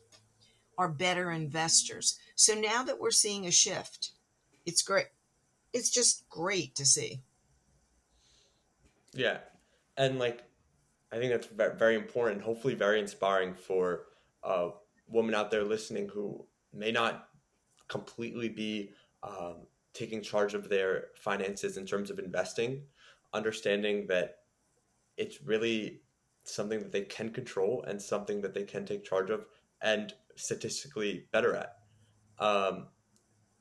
are 0.78 0.88
better 0.88 1.32
investors. 1.32 2.16
So 2.36 2.54
now 2.54 2.84
that 2.84 3.00
we're 3.00 3.10
seeing 3.10 3.44
a 3.44 3.50
shift, 3.50 4.12
it's 4.64 4.82
great. 4.82 5.06
It's 5.72 5.90
just 5.90 6.28
great 6.28 6.76
to 6.76 6.84
see. 6.86 7.22
Yeah. 9.12 9.38
And 9.96 10.20
like, 10.20 10.44
I 11.10 11.16
think 11.16 11.32
that's 11.32 11.48
very 11.76 11.96
important, 11.96 12.42
hopefully 12.42 12.74
very 12.74 13.00
inspiring 13.00 13.54
for 13.54 14.02
uh, 14.44 14.70
women 15.08 15.34
out 15.34 15.50
there 15.50 15.64
listening 15.64 16.08
who 16.08 16.46
may 16.72 16.92
not 16.92 17.28
completely 17.88 18.48
be 18.48 18.90
um, 19.22 19.66
taking 19.92 20.22
charge 20.22 20.54
of 20.54 20.68
their 20.68 21.06
finances 21.16 21.76
in 21.76 21.86
terms 21.86 22.10
of 22.10 22.18
investing, 22.18 22.82
understanding 23.32 24.06
that 24.08 24.38
it's 25.16 25.42
really 25.42 26.02
something 26.44 26.78
that 26.78 26.92
they 26.92 27.02
can 27.02 27.30
control 27.30 27.84
and 27.88 28.00
something 28.00 28.40
that 28.40 28.54
they 28.54 28.64
can 28.64 28.84
take 28.84 29.04
charge 29.04 29.30
of 29.30 29.46
and 29.82 30.12
statistically 30.36 31.26
better 31.32 31.56
at. 31.56 31.76
Um, 32.38 32.88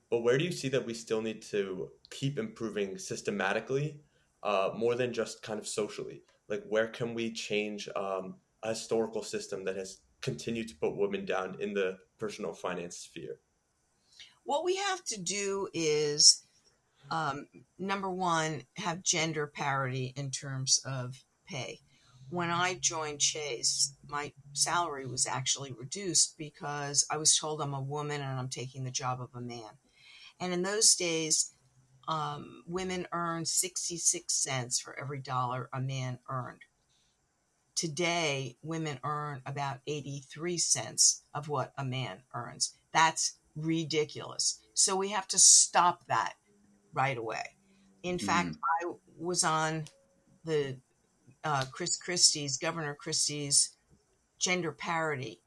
but 0.09 0.21
where 0.21 0.37
do 0.37 0.43
you 0.43 0.51
see 0.51 0.69
that 0.69 0.85
we 0.85 0.93
still 0.93 1.21
need 1.21 1.41
to 1.43 1.89
keep 2.09 2.37
improving 2.37 2.97
systematically 2.97 3.99
uh, 4.43 4.71
more 4.75 4.95
than 4.95 5.13
just 5.13 5.41
kind 5.41 5.59
of 5.59 5.67
socially? 5.67 6.21
Like, 6.47 6.63
where 6.69 6.87
can 6.87 7.13
we 7.13 7.31
change 7.31 7.89
um, 7.95 8.35
a 8.61 8.69
historical 8.69 9.23
system 9.23 9.63
that 9.65 9.75
has 9.75 10.01
continued 10.21 10.67
to 10.69 10.75
put 10.75 10.95
women 10.95 11.25
down 11.25 11.57
in 11.59 11.73
the 11.73 11.97
personal 12.19 12.53
finance 12.53 12.97
sphere? 12.97 13.39
What 14.45 14.63
we 14.63 14.75
have 14.77 15.03
to 15.05 15.19
do 15.19 15.67
is 15.73 16.45
um, 17.11 17.47
number 17.77 18.09
one, 18.09 18.63
have 18.77 19.03
gender 19.03 19.47
parity 19.47 20.13
in 20.15 20.31
terms 20.31 20.79
of 20.85 21.23
pay. 21.47 21.79
When 22.29 22.49
I 22.49 22.75
joined 22.75 23.19
Chase, 23.19 23.93
my 24.07 24.33
salary 24.53 25.05
was 25.05 25.27
actually 25.27 25.71
reduced 25.71 26.37
because 26.37 27.05
I 27.11 27.17
was 27.17 27.37
told 27.37 27.61
I'm 27.61 27.73
a 27.73 27.81
woman 27.81 28.21
and 28.21 28.39
I'm 28.39 28.49
taking 28.49 28.83
the 28.83 28.91
job 28.91 29.21
of 29.21 29.29
a 29.35 29.41
man. 29.41 29.79
And 30.39 30.51
in 30.51 30.63
those 30.63 30.95
days, 30.95 31.53
um, 32.07 32.63
women 32.67 33.07
earned 33.11 33.47
66 33.47 34.33
cents 34.33 34.79
for 34.79 34.97
every 34.99 35.19
dollar 35.19 35.69
a 35.73 35.81
man 35.81 36.19
earned. 36.29 36.61
Today, 37.75 38.57
women 38.61 38.99
earn 39.03 39.41
about 39.45 39.79
83 39.85 40.57
cents 40.57 41.23
of 41.33 41.47
what 41.47 41.73
a 41.77 41.85
man 41.85 42.23
earns. 42.33 42.75
That's 42.91 43.37
ridiculous. 43.55 44.59
So 44.73 44.95
we 44.95 45.09
have 45.09 45.27
to 45.29 45.39
stop 45.39 46.05
that 46.07 46.33
right 46.93 47.17
away. 47.17 47.43
In 48.03 48.17
mm-hmm. 48.17 48.25
fact, 48.25 48.57
I 48.81 48.91
was 49.17 49.43
on 49.43 49.85
the 50.43 50.77
uh, 51.43 51.65
Chris 51.71 51.97
Christie's, 51.97 52.57
Governor 52.57 52.95
Christie's 52.95 53.71
gender 54.39 54.71
parity 54.71 55.41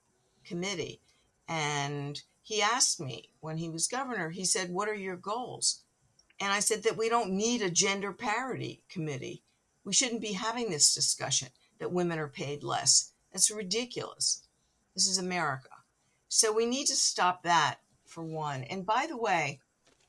committee. 0.45 1.01
And 1.49 2.21
he 2.43 2.63
asked 2.63 3.01
me 3.01 3.31
when 3.41 3.59
he 3.59 3.69
was 3.69 3.89
governor, 3.89 4.31
he 4.31 4.45
said, 4.45 4.71
What 4.71 4.89
are 4.89 4.95
your 4.95 5.17
goals? 5.17 5.83
And 6.41 6.53
I 6.53 6.61
said 6.61 6.85
that 6.85 6.97
we 6.97 7.09
don't 7.09 7.33
need 7.33 7.63
a 7.63 7.71
gender 7.71 8.13
parity 8.13 8.83
committee. 8.89 9.43
We 9.85 9.93
shouldn't 9.93 10.21
be 10.21 10.33
having 10.33 10.71
this 10.71 10.95
discussion 10.95 11.49
that 11.79 11.93
women 11.93 12.19
are 12.19 12.29
paid 12.29 12.63
less. 12.63 13.13
That's 13.33 13.51
ridiculous. 13.51 14.47
This 14.95 15.09
is 15.09 15.19
America. 15.19 15.71
So 16.29 16.53
we 16.53 16.67
need 16.67 16.87
to 16.87 16.97
stop 16.97 17.43
that 17.43 17.77
for 18.19 18.25
one. 18.25 18.65
And 18.65 18.85
by 18.85 19.07
the 19.09 19.17
way, 19.17 19.61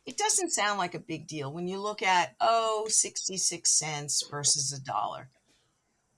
it 0.03 0.17
doesn't 0.17 0.49
sound 0.49 0.79
like 0.79 0.95
a 0.95 0.99
big 0.99 1.27
deal 1.27 1.53
when 1.53 1.67
you 1.67 1.79
look 1.79 2.01
at, 2.01 2.33
oh, 2.41 2.87
66 2.89 3.69
cents 3.69 4.25
versus 4.31 4.73
a 4.73 4.83
dollar. 4.83 5.29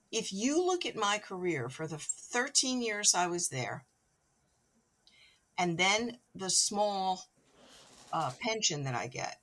If 0.09 0.31
you 0.31 0.65
look 0.65 0.85
at 0.85 0.95
my 0.95 1.17
career 1.17 1.67
for 1.67 1.87
the 1.87 1.97
13 1.97 2.81
years 2.81 3.13
I 3.13 3.27
was 3.27 3.49
there, 3.49 3.83
and 5.57 5.77
then 5.77 6.19
the 6.33 6.49
small 6.49 7.25
uh, 8.13 8.31
pension 8.39 8.85
that 8.85 8.95
I 8.95 9.07
get, 9.07 9.41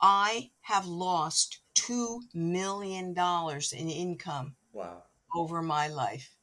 I 0.00 0.52
have 0.62 0.86
lost 0.86 1.60
$2 1.74 2.20
million 2.32 3.14
in 3.14 3.90
income 3.90 4.56
wow. 4.72 5.02
over 5.34 5.60
my 5.60 5.88
life. 5.88 6.34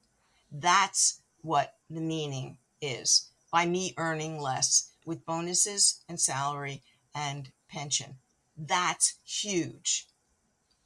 That's 0.52 1.24
what 1.42 1.74
the 1.90 2.02
meaning 2.02 2.58
is 2.80 3.32
by 3.54 3.68
me 3.68 3.94
earning 3.98 4.42
less 4.42 4.90
with 5.06 5.28
bonuses 5.28 6.02
and 6.10 6.20
salary 6.20 6.82
and 7.14 7.52
pension. 7.70 8.16
That's 8.58 9.20
huge. 9.24 10.08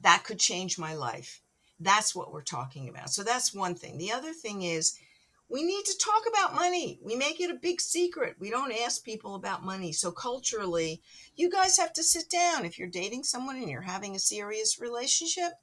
That 0.02 0.26
could 0.26 0.38
change 0.38 0.78
my 0.78 0.94
life. 0.94 1.42
That's 1.80 2.14
what 2.14 2.34
we're 2.34 2.44
talking 2.44 2.90
about. 2.90 3.10
So 3.10 3.24
that's 3.24 3.54
one 3.54 3.74
thing. 3.74 3.98
The 3.98 4.12
other 4.12 4.34
thing 4.34 4.64
is 4.64 5.00
we 5.48 5.64
need 5.64 5.86
to 5.86 5.98
talk 5.98 6.24
about 6.28 6.56
money. 6.56 7.00
We 7.02 7.16
make 7.16 7.40
it 7.40 7.50
a 7.50 7.54
big 7.56 7.80
secret. 7.80 8.36
We 8.38 8.50
don't 8.50 8.74
ask 8.74 9.02
people 9.02 9.36
about 9.36 9.64
money. 9.64 9.94
So 9.94 10.12
culturally, 10.12 11.02
you 11.38 11.50
guys 11.50 11.78
have 11.78 11.94
to 11.94 12.04
sit 12.04 12.30
down. 12.30 12.66
If 12.66 12.78
you're 12.78 12.90
dating 12.90 13.24
someone 13.24 13.56
and 13.56 13.70
you're 13.70 13.82
having 13.82 14.14
a 14.14 14.20
serious 14.20 14.78
relationship, 14.78 15.54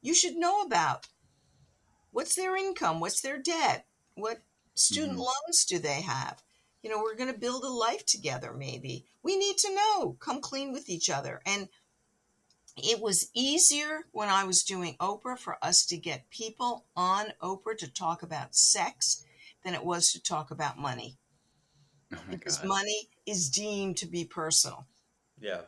you 0.00 0.14
should 0.14 0.36
know 0.36 0.62
about 0.62 1.08
what's 2.12 2.36
their 2.36 2.56
income, 2.56 3.00
what's 3.00 3.20
their 3.20 3.38
debt, 3.38 3.86
what 4.14 4.42
student 4.76 5.12
mm-hmm. 5.12 5.22
loans 5.22 5.64
do 5.64 5.78
they 5.78 6.02
have? 6.02 6.42
You 6.82 6.90
know, 6.90 6.98
we're 7.02 7.16
going 7.16 7.32
to 7.32 7.38
build 7.38 7.64
a 7.64 7.68
life 7.68 8.06
together 8.06 8.54
maybe. 8.56 9.06
We 9.22 9.36
need 9.36 9.58
to 9.58 9.74
know. 9.74 10.16
Come 10.20 10.40
clean 10.40 10.72
with 10.72 10.88
each 10.88 11.10
other. 11.10 11.40
And 11.44 11.68
it 12.76 13.00
was 13.00 13.30
easier 13.34 14.02
when 14.12 14.28
I 14.28 14.44
was 14.44 14.62
doing 14.62 14.96
Oprah 15.00 15.38
for 15.38 15.56
us 15.62 15.86
to 15.86 15.96
get 15.96 16.30
people 16.30 16.84
on 16.94 17.32
Oprah 17.42 17.76
to 17.78 17.92
talk 17.92 18.22
about 18.22 18.54
sex 18.54 19.24
than 19.64 19.74
it 19.74 19.84
was 19.84 20.12
to 20.12 20.22
talk 20.22 20.50
about 20.50 20.78
money. 20.78 21.16
Oh 22.14 22.18
because 22.30 22.58
God. 22.58 22.68
money 22.68 23.08
is 23.24 23.48
deemed 23.50 23.96
to 23.98 24.06
be 24.06 24.24
personal. 24.24 24.86
Yeah. 25.40 25.62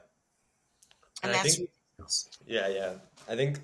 And, 1.23 1.33
and 1.33 1.35
that's 1.35 1.57
think, 1.57 1.71
Yeah, 2.47 2.69
yeah. 2.69 2.93
I 3.29 3.35
think 3.35 3.61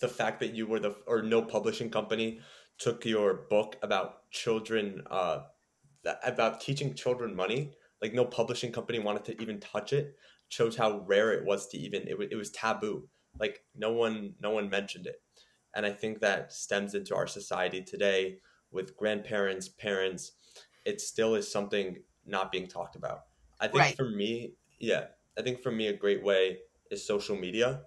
the 0.00 0.08
fact 0.08 0.40
that 0.40 0.54
you 0.54 0.66
were 0.66 0.80
the 0.80 0.96
or 1.06 1.22
no 1.22 1.40
publishing 1.40 1.90
company 1.90 2.40
took 2.80 3.04
your 3.04 3.46
book 3.50 3.76
about 3.82 4.28
children 4.30 5.02
uh 5.10 5.42
about 6.24 6.62
teaching 6.62 6.94
children 6.94 7.36
money, 7.36 7.72
like 8.00 8.14
no 8.14 8.24
publishing 8.24 8.72
company 8.72 8.98
wanted 8.98 9.24
to 9.26 9.40
even 9.42 9.60
touch 9.60 9.92
it 9.92 10.16
shows 10.48 10.76
how 10.76 11.04
rare 11.06 11.32
it 11.32 11.44
was 11.44 11.68
to 11.68 11.78
even 11.78 12.02
it, 12.08 12.16
it 12.30 12.36
was 12.36 12.50
taboo. 12.50 13.06
Like 13.38 13.62
no 13.76 13.92
one 13.92 14.34
no 14.40 14.50
one 14.50 14.68
mentioned 14.68 15.06
it. 15.06 15.22
And 15.74 15.86
i 15.86 15.92
think 15.92 16.20
that 16.20 16.52
stems 16.52 16.94
into 16.94 17.14
our 17.14 17.26
society 17.26 17.82
today 17.82 18.38
with 18.72 18.96
grandparents 18.96 19.68
parents. 19.68 20.32
It 20.86 21.00
still 21.00 21.34
is 21.34 21.52
something 21.52 22.02
not 22.24 22.50
being 22.50 22.66
talked 22.66 22.96
about. 22.96 23.20
I 23.60 23.66
think 23.68 23.78
right. 23.78 23.96
for 23.96 24.08
me 24.08 24.54
yeah 24.78 25.04
i 25.38 25.42
think 25.42 25.62
for 25.62 25.70
me 25.70 25.88
a 25.88 25.92
great 25.92 26.24
way 26.24 26.58
is 26.90 27.06
social 27.06 27.36
media. 27.36 27.82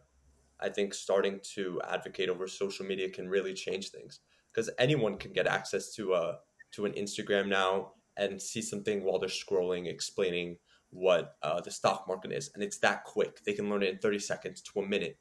I 0.60 0.70
think 0.70 0.94
starting 0.94 1.42
to 1.56 1.82
advocate 1.90 2.30
over 2.30 2.48
social 2.48 2.86
media 2.86 3.10
can 3.10 3.28
really 3.28 3.54
change 3.54 3.90
things 3.90 4.20
because 4.54 4.70
anyone 4.78 5.18
can 5.18 5.34
get 5.34 5.48
access 5.48 5.94
to 5.96 6.14
a 6.14 6.38
to 6.72 6.86
an 6.86 6.94
instagram 6.94 7.48
now 7.48 7.92
and 8.18 8.42
see 8.42 8.62
something 8.62 9.04
while 9.04 9.20
they're 9.20 9.30
scrolling 9.30 9.88
explaining 9.88 10.58
what 10.94 11.36
uh, 11.42 11.60
the 11.62 11.72
stock 11.72 12.06
market 12.08 12.32
is, 12.32 12.52
and 12.54 12.64
it's 12.64 12.78
that 12.80 13.04
quick. 13.04 13.44
They 13.44 13.54
can 13.54 13.70
learn 13.70 13.84
it 13.84 13.90
in 13.90 13.98
thirty 13.98 14.20
seconds 14.20 14.62
to 14.62 14.80
a 14.80 14.88
minute, 14.88 15.18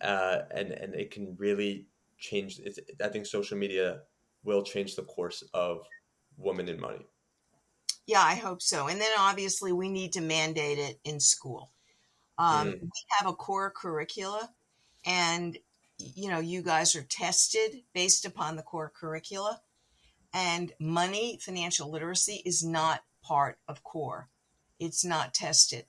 uh, 0.00 0.40
and 0.50 0.72
and 0.72 0.94
it 0.94 1.10
can 1.10 1.36
really 1.38 1.86
change. 2.18 2.60
I 3.02 3.08
think 3.08 3.26
social 3.26 3.56
media 3.56 4.00
will 4.44 4.62
change 4.62 4.96
the 4.96 5.02
course 5.02 5.42
of 5.54 5.86
women 6.36 6.68
in 6.68 6.80
money. 6.80 7.06
Yeah, 8.06 8.22
I 8.22 8.34
hope 8.34 8.62
so. 8.62 8.86
And 8.86 9.00
then 9.00 9.10
obviously 9.18 9.72
we 9.72 9.88
need 9.88 10.12
to 10.12 10.20
mandate 10.20 10.78
it 10.78 11.00
in 11.04 11.18
school. 11.18 11.72
Um, 12.38 12.68
mm. 12.68 12.80
We 12.82 12.90
have 13.18 13.28
a 13.28 13.34
core 13.34 13.72
curricula, 13.74 14.50
and 15.04 15.56
you 15.98 16.30
know, 16.30 16.40
you 16.40 16.62
guys 16.62 16.94
are 16.96 17.02
tested 17.02 17.82
based 17.94 18.24
upon 18.24 18.56
the 18.56 18.62
core 18.62 18.92
curricula. 18.94 19.60
And 20.32 20.72
money, 20.78 21.38
financial 21.40 21.90
literacy 21.90 22.42
is 22.44 22.62
not 22.62 23.02
part 23.22 23.58
of 23.66 23.82
core 23.82 24.28
it's 24.78 25.04
not 25.04 25.34
tested. 25.34 25.86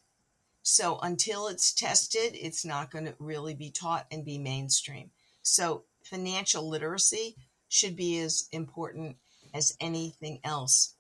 So 0.61 0.99
until 1.01 1.47
it's 1.47 1.73
tested, 1.73 2.31
it's 2.33 2.65
not 2.65 2.91
going 2.91 3.05
to 3.05 3.15
really 3.19 3.53
be 3.53 3.71
taught 3.71 4.05
and 4.11 4.25
be 4.25 4.37
mainstream. 4.37 5.11
So 5.41 5.83
financial 6.03 6.67
literacy 6.67 7.35
should 7.69 7.95
be 7.95 8.19
as 8.19 8.47
important 8.51 9.17
as 9.53 9.77
anything 9.79 10.39
else 10.43 10.95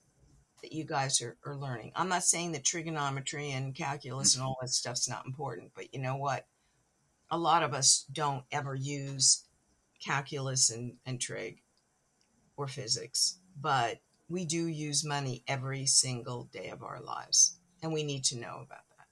that 0.61 0.71
you 0.71 0.85
guys 0.85 1.21
are, 1.21 1.37
are 1.45 1.55
learning. 1.55 1.91
I'm 1.95 2.09
not 2.09 2.23
saying 2.23 2.53
that 2.53 2.63
trigonometry 2.63 3.51
and 3.51 3.75
calculus 3.75 4.35
and 4.35 4.43
all 4.43 4.57
that 4.61 4.69
stuff's 4.69 5.09
not 5.09 5.25
important, 5.25 5.71
but 5.75 5.93
you 5.93 5.99
know 5.99 6.15
what? 6.15 6.47
A 7.29 7.37
lot 7.37 7.63
of 7.63 7.73
us 7.73 8.05
don't 8.11 8.43
ever 8.51 8.75
use 8.75 9.45
calculus 10.03 10.69
and, 10.69 10.93
and 11.05 11.19
trig 11.19 11.61
or 12.55 12.67
physics, 12.67 13.39
but 13.59 13.99
we 14.29 14.45
do 14.45 14.67
use 14.67 15.05
money 15.05 15.43
every 15.47 15.85
single 15.85 16.45
day 16.45 16.69
of 16.69 16.83
our 16.83 17.01
lives 17.01 17.57
and 17.81 17.93
we 17.93 18.03
need 18.03 18.23
to 18.25 18.37
know 18.37 18.61
about 18.65 18.87
that. 18.97 19.07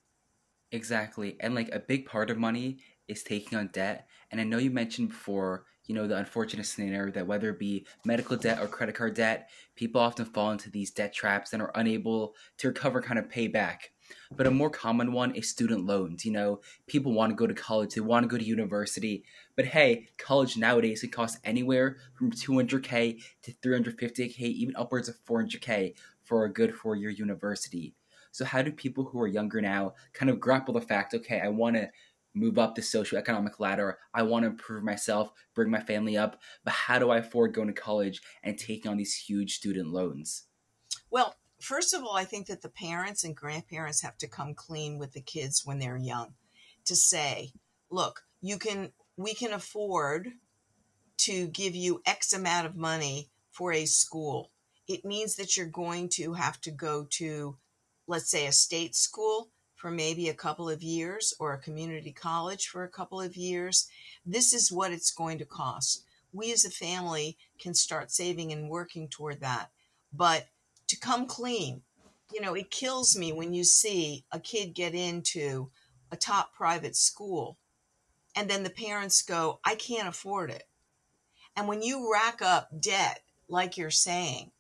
Exactly. 0.72 1.38
And 1.40 1.56
like 1.56 1.74
a 1.74 1.80
big 1.80 2.06
part 2.06 2.30
of 2.30 2.38
money 2.38 2.80
is 3.08 3.24
taking 3.24 3.58
on 3.58 3.68
debt. 3.68 4.08
And 4.32 4.42
I 4.42 4.44
know 4.44 4.58
you 4.58 4.72
mentioned 4.72 5.10
before, 5.10 5.66
you 5.86 5.94
know, 5.94 6.08
the 6.08 6.18
unfortunate 6.18 6.66
scenario 6.66 7.12
that 7.12 7.28
whether 7.28 7.50
it 7.50 7.60
be 7.60 7.86
medical 8.04 8.36
debt 8.36 8.60
or 8.60 8.68
credit 8.68 8.96
card 8.96 9.14
debt, 9.14 9.50
people 9.76 10.02
often 10.02 10.26
fall 10.26 10.52
into 10.52 10.72
these 10.72 10.92
debt 10.92 11.14
traps 11.14 11.54
and 11.54 11.62
are 11.62 11.72
unable 11.76 12.34
to 12.58 12.70
recover, 12.70 13.02
kind 13.02 13.20
of 13.20 13.30
pay 13.30 13.48
back. 13.48 13.92
But 14.36 14.48
a 14.48 14.52
more 14.52 14.70
common 14.70 15.14
one 15.14 15.34
is 15.34 15.50
student 15.50 15.86
loans. 15.86 16.26
You 16.26 16.32
know, 16.32 16.62
people 16.88 17.14
want 17.14 17.32
to 17.32 17.36
go 17.36 17.48
to 17.48 17.54
college, 17.54 17.94
they 17.94 18.02
want 18.02 18.24
to 18.24 18.28
go 18.28 18.38
to 18.38 18.44
university, 18.44 19.24
but 19.56 19.66
hey, 19.66 20.08
college 20.18 20.58
nowadays 20.58 21.02
can 21.02 21.10
cost 21.10 21.40
anywhere 21.44 21.98
from 22.16 22.32
200k 22.32 23.22
to 23.44 23.52
350k, 23.52 24.40
even 24.40 24.76
upwards 24.76 25.08
of 25.08 25.18
400k 25.26 25.96
for 26.24 26.44
a 26.44 26.52
good 26.52 26.76
four 26.76 26.96
year 26.96 27.10
university. 27.10 27.96
So 28.32 28.44
how 28.44 28.62
do 28.62 28.72
people 28.72 29.06
who 29.06 29.22
are 29.22 29.28
younger 29.28 29.62
now 29.62 29.94
kind 30.14 30.30
of 30.30 30.42
grapple 30.42 30.74
the 30.74 30.82
fact, 30.82 31.14
okay, 31.14 31.40
I 31.40 31.48
want 31.48 31.78
to 31.78 31.90
move 32.34 32.60
up 32.60 32.76
the 32.76 32.82
socioeconomic 32.82 33.60
ladder. 33.60 33.98
I 34.14 34.24
want 34.24 34.44
to 34.44 34.50
improve 34.50 34.84
myself, 34.84 35.32
bring 35.54 35.72
my 35.72 35.80
family 35.80 36.18
up, 36.18 36.42
but 36.66 36.74
how 36.74 37.00
do 37.00 37.10
I 37.10 37.20
afford 37.20 37.54
going 37.54 37.68
to 37.68 37.74
college 37.74 38.22
and 38.44 38.58
taking 38.58 38.92
on 38.92 38.98
these 38.98 39.16
huge 39.16 39.56
student 39.56 39.88
loans? 39.88 40.44
Well, 41.10 41.36
first 41.66 41.94
of 41.94 42.04
all, 42.04 42.16
I 42.16 42.24
think 42.26 42.48
that 42.48 42.62
the 42.62 42.70
parents 42.70 43.24
and 43.24 43.36
grandparents 43.36 44.02
have 44.02 44.18
to 44.20 44.28
come 44.28 44.54
clean 44.54 44.98
with 45.00 45.14
the 45.14 45.22
kids 45.22 45.64
when 45.66 45.80
they're 45.80 45.98
young 45.98 46.34
to 46.86 46.96
say, 46.96 47.52
look, 47.90 48.24
you 48.42 48.58
can 48.58 48.92
we 49.18 49.34
can 49.34 49.54
afford 49.54 50.30
to 51.18 51.48
give 51.48 51.76
you 51.76 52.02
X 52.06 52.34
amount 52.34 52.68
of 52.68 52.76
money 52.76 53.30
for 53.52 53.72
a 53.72 53.86
school. 53.86 54.52
It 54.88 55.06
means 55.06 55.36
that 55.36 55.56
you're 55.56 55.66
going 55.66 56.10
to 56.10 56.34
have 56.34 56.62
to 56.62 56.72
go 56.72 57.08
to 57.12 57.58
let's 58.08 58.30
say 58.30 58.46
a 58.46 58.52
state 58.52 58.96
school 58.96 59.50
for 59.76 59.92
maybe 59.92 60.30
a 60.30 60.34
couple 60.34 60.70
of 60.70 60.82
years 60.82 61.34
or 61.40 61.54
a 61.54 61.60
community 61.60 62.12
college 62.12 62.68
for 62.68 62.84
a 62.84 62.90
couple 62.90 63.22
of 63.22 63.36
years, 63.36 63.88
this 64.26 64.54
is 64.54 64.72
what 64.72 64.92
it's 64.92 65.12
going 65.12 65.38
to 65.38 65.46
cost. 65.46 66.04
We 66.34 66.52
as 66.52 66.66
a 66.66 66.70
family 66.70 67.38
can 67.60 67.74
start 67.74 68.12
saving 68.12 68.52
and 68.52 68.70
working 68.70 69.08
toward 69.08 69.42
that. 69.42 69.70
But 70.14 70.48
to 70.88 71.00
come 71.00 71.28
clean, 71.28 71.82
you 72.34 72.42
know, 72.42 72.54
it 72.54 72.72
kills 72.72 73.18
me 73.18 73.32
when 73.32 73.54
you 73.54 73.64
see 73.64 74.26
a 74.32 74.40
kid 74.40 74.74
get 74.74 74.94
into 74.94 75.70
a 76.12 76.18
top 76.18 76.54
private 76.54 76.96
school 76.96 77.58
and 78.36 78.50
then 78.50 78.64
the 78.64 78.70
parents 78.70 79.22
go, 79.22 79.60
I 79.64 79.76
can't 79.76 80.08
afford 80.08 80.52
it. 80.52 80.64
And 81.56 81.68
when 81.68 81.82
you 81.82 82.12
rack 82.12 82.42
up 82.42 82.70
debt, 82.80 83.22
like 83.48 83.78
you're 83.78 83.92
saying, 83.92 84.52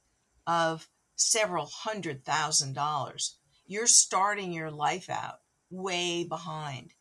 of 0.47 0.87
several 1.15 1.65
hundred 1.65 2.23
thousand 2.23 2.73
dollars, 2.73 3.37
you're 3.67 3.87
starting 3.87 4.53
your 4.53 4.71
life 4.71 5.09
out 5.09 5.39
way 5.69 6.23
behind. 6.23 6.93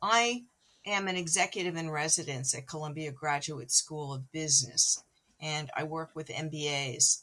I 0.00 0.44
am 0.86 1.08
an 1.08 1.16
executive 1.16 1.76
in 1.76 1.90
residence 1.90 2.54
at 2.54 2.68
Columbia 2.68 3.10
Graduate 3.10 3.72
School 3.72 4.14
of 4.14 4.30
Business, 4.30 5.02
and 5.40 5.70
I 5.76 5.84
work 5.84 6.10
with 6.14 6.28
MBAs. 6.28 7.22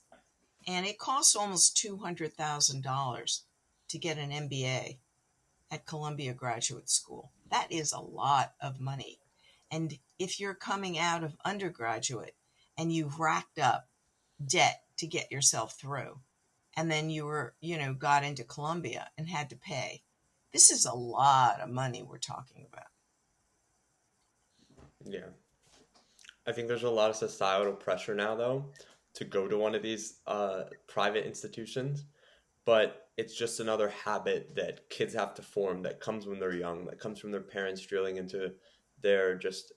And 0.67 0.85
it 0.85 0.99
costs 0.99 1.35
almost 1.35 1.77
$200,000 1.77 3.41
to 3.87 3.97
get 3.97 4.17
an 4.17 4.31
MBA 4.31 4.97
at 5.71 5.85
Columbia 5.85 6.33
Graduate 6.33 6.89
School. 6.89 7.31
That 7.49 7.71
is 7.71 7.93
a 7.93 7.99
lot 7.99 8.53
of 8.61 8.81
money. 8.81 9.19
And 9.71 9.97
if 10.19 10.39
you're 10.39 10.53
coming 10.53 10.99
out 10.99 11.23
of 11.23 11.37
undergraduate 11.45 12.35
and 12.77 12.91
you've 12.93 13.19
racked 13.19 13.59
up 13.59 13.87
debt 14.45 14.81
to 14.97 15.07
get 15.07 15.31
yourself 15.31 15.79
through, 15.79 16.19
and 16.75 16.91
then 16.91 17.09
you 17.09 17.25
were, 17.25 17.55
you 17.59 17.77
know, 17.77 17.93
got 17.93 18.23
into 18.23 18.43
Columbia 18.43 19.09
and 19.17 19.27
had 19.27 19.49
to 19.49 19.55
pay, 19.55 20.03
this 20.53 20.69
is 20.69 20.85
a 20.85 20.93
lot 20.93 21.59
of 21.59 21.69
money 21.69 22.03
we're 22.03 22.17
talking 22.17 22.65
about. 22.71 22.85
Yeah. 25.05 25.29
I 26.45 26.51
think 26.51 26.67
there's 26.67 26.83
a 26.83 26.89
lot 26.89 27.09
of 27.09 27.15
societal 27.15 27.73
pressure 27.73 28.15
now, 28.15 28.35
though, 28.35 28.65
to 29.17 29.25
go 29.25 29.47
to 29.47 29.57
one 29.57 29.75
of 29.75 29.81
these 29.81 30.19
uh, 30.27 30.63
private 30.87 31.25
institutions. 31.25 32.05
But 32.65 33.07
it's 33.17 33.35
just 33.35 33.59
another 33.59 33.89
habit 33.89 34.55
that 34.55 34.89
kids 34.89 35.13
have 35.13 35.33
to 35.35 35.41
form 35.41 35.81
that 35.83 35.99
comes 35.99 36.25
when 36.25 36.39
they're 36.39 36.53
young, 36.53 36.85
that 36.85 36.99
comes 36.99 37.19
from 37.19 37.31
their 37.31 37.41
parents 37.41 37.81
drilling 37.81 38.17
into 38.17 38.53
their 39.01 39.35
just 39.35 39.73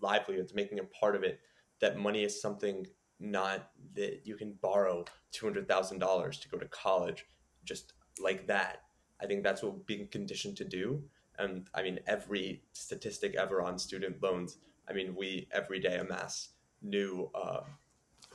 livelihoods, 0.00 0.54
making 0.54 0.80
a 0.80 0.84
part 0.84 1.16
of 1.16 1.22
it. 1.22 1.40
That 1.80 1.98
money 1.98 2.24
is 2.24 2.40
something 2.40 2.86
not 3.18 3.70
that 3.94 4.22
you 4.24 4.36
can 4.36 4.58
borrow 4.60 5.04
$200,000 5.32 6.40
to 6.40 6.48
go 6.48 6.58
to 6.58 6.66
college 6.66 7.24
just 7.64 7.94
like 8.20 8.46
that. 8.48 8.82
I 9.22 9.26
think 9.26 9.42
that's 9.42 9.62
what 9.62 9.86
being 9.86 10.08
conditioned 10.08 10.56
to 10.56 10.64
do 10.64 11.02
and 11.38 11.68
I 11.74 11.82
mean 11.82 12.00
every 12.06 12.62
statistic 12.72 13.34
ever 13.36 13.62
on 13.62 13.78
student 13.78 14.22
loans. 14.22 14.58
I 14.88 14.92
mean 14.92 15.14
we 15.16 15.48
every 15.52 15.80
day 15.80 15.96
amass 15.96 16.50
new 16.82 17.30
uh, 17.34 17.60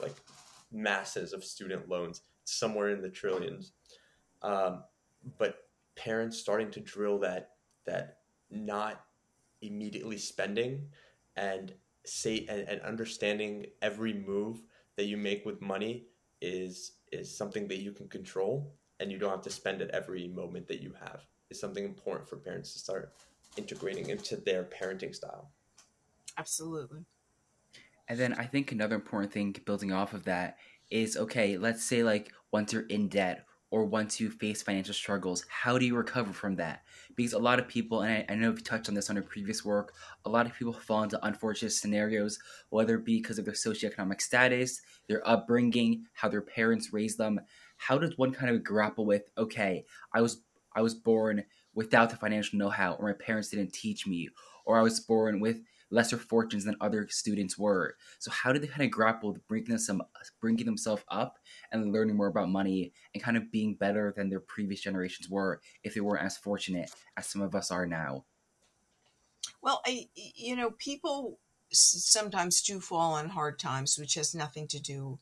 like 0.02 0.16
masses 0.72 1.34
of 1.34 1.44
student 1.44 1.88
loans 1.90 2.22
somewhere 2.44 2.90
in 2.90 3.02
the 3.02 3.10
trillions. 3.10 3.74
Um, 4.42 4.84
but 5.38 5.68
parents 5.96 6.38
starting 6.38 6.72
to 6.72 6.80
drill 6.80 7.20
that 7.20 7.52
that 7.86 8.18
not 8.50 9.02
immediately 9.62 10.18
spending 10.18 10.88
and 11.36 11.74
say 12.06 12.46
and, 12.50 12.62
and 12.68 12.82
understanding 12.82 13.66
every 13.82 14.14
move 14.14 14.62
that 14.96 15.06
you 15.06 15.18
make 15.18 15.46
with 15.46 15.62
money 15.62 16.06
is 16.42 16.94
is 17.12 17.36
something 17.36 17.68
that 17.68 17.80
you 17.80 17.92
can 17.92 18.08
control 18.08 18.74
and 19.00 19.12
you 19.12 19.18
don't 19.18 19.32
have 19.32 19.42
to 19.42 19.50
spend 19.50 19.82
it 19.82 19.90
every 19.94 20.28
moment 20.28 20.68
that 20.68 20.82
you 20.82 20.94
have 21.00 21.26
is 21.50 21.60
something 21.60 21.86
important 21.86 22.28
for 22.28 22.38
parents 22.38 22.74
to 22.74 22.80
start 22.80 23.14
integrating 23.58 24.10
into 24.10 24.36
their 24.38 24.64
parenting 24.64 25.16
style. 25.16 25.52
Absolutely. 26.38 27.06
And 28.08 28.18
then 28.20 28.34
I 28.34 28.46
think 28.46 28.72
another 28.72 28.96
important 28.96 29.34
thing 29.34 29.56
building 29.66 29.92
off 29.92 30.14
of 30.14 30.24
that 30.26 30.58
is 30.90 31.18
okay, 31.18 31.58
let's 31.58 31.84
say 31.84 32.04
like 32.04 32.32
once 32.52 32.72
you're 32.72 32.88
in 32.88 33.10
debt 33.10 33.46
or 33.70 33.84
once 33.84 34.20
you 34.20 34.30
face 34.30 34.62
financial 34.62 34.94
struggles, 34.94 35.44
how 35.50 35.78
do 35.78 35.86
you 35.86 35.96
recover 35.96 36.32
from 36.32 36.56
that? 36.56 36.84
Because 37.18 37.34
a 37.34 37.40
lot 37.40 37.60
of 37.60 37.68
people, 37.68 38.02
and 38.02 38.12
I, 38.12 38.26
I 38.30 38.36
know 38.36 38.52
you 38.52 38.58
touched 38.58 38.88
on 38.88 38.96
this 38.96 39.10
on 39.10 39.18
your 39.18 39.24
previous 39.24 39.66
work, 39.66 39.94
a 40.24 40.30
lot 40.30 40.46
of 40.46 40.54
people 40.54 40.72
fall 40.72 41.04
into 41.04 41.26
unfortunate 41.26 41.72
scenarios, 41.72 42.40
whether 42.70 42.96
it 42.96 43.04
be 43.04 43.18
because 43.18 43.40
of 43.40 43.46
their 43.46 43.54
socioeconomic 43.54 44.22
status, 44.22 44.82
their 45.10 45.28
upbringing, 45.28 46.06
how 46.14 46.30
their 46.30 46.42
parents 46.42 46.94
raised 46.94 47.18
them. 47.18 47.42
How 47.76 47.98
does 47.98 48.18
one 48.18 48.32
kind 48.32 48.56
of 48.56 48.64
grapple 48.64 49.06
with, 49.06 49.24
okay, 49.38 49.86
I 50.14 50.22
was 50.22 50.42
I 50.74 50.82
was 50.82 50.94
born 50.94 51.44
without 51.74 52.10
the 52.10 52.16
financial 52.16 52.58
know-how, 52.58 52.94
or 52.94 53.08
my 53.08 53.14
parents 53.14 53.50
didn't 53.50 53.74
teach 53.74 54.08
me, 54.08 54.30
or 54.66 54.80
I 54.80 54.82
was 54.82 55.00
born 55.00 55.40
with 55.40 55.58
lesser 55.90 56.18
fortunes 56.18 56.66
than 56.66 56.76
other 56.82 57.08
students 57.10 57.58
were. 57.58 57.96
So 58.20 58.32
how 58.32 58.52
did 58.52 58.62
they 58.62 58.68
kind 58.68 58.84
of 58.84 58.92
grapple 58.92 59.32
with 59.32 59.48
bringing 59.48 59.78
them 59.78 60.02
bringing 60.42 60.66
themselves 60.66 61.04
up 61.10 61.38
and 61.72 61.94
learning 61.94 62.16
more 62.16 62.28
about 62.28 62.50
money 62.50 62.94
and 63.14 63.24
kind 63.24 63.38
of 63.38 63.52
being 63.52 63.76
better 63.76 64.14
than 64.16 64.30
their 64.30 64.40
previous 64.40 64.82
generations 64.82 65.30
were 65.30 65.62
if 65.84 65.94
they 65.94 66.02
weren't 66.02 66.26
as 66.26 66.38
fortunate 66.38 66.92
as 67.16 67.28
some 67.28 67.42
of 67.42 67.56
us 67.56 67.72
are 67.72 67.86
now? 67.86 68.26
Well, 69.62 69.82
I, 69.86 70.08
you 70.16 70.56
know, 70.56 70.72
people 70.72 71.40
sometimes 71.72 72.62
do 72.62 72.80
fall 72.80 73.14
on 73.14 73.30
hard 73.30 73.60
times, 73.60 73.98
which 73.98 74.16
has 74.16 74.36
nothing 74.36 74.68
to 74.68 74.80
do 74.80 75.20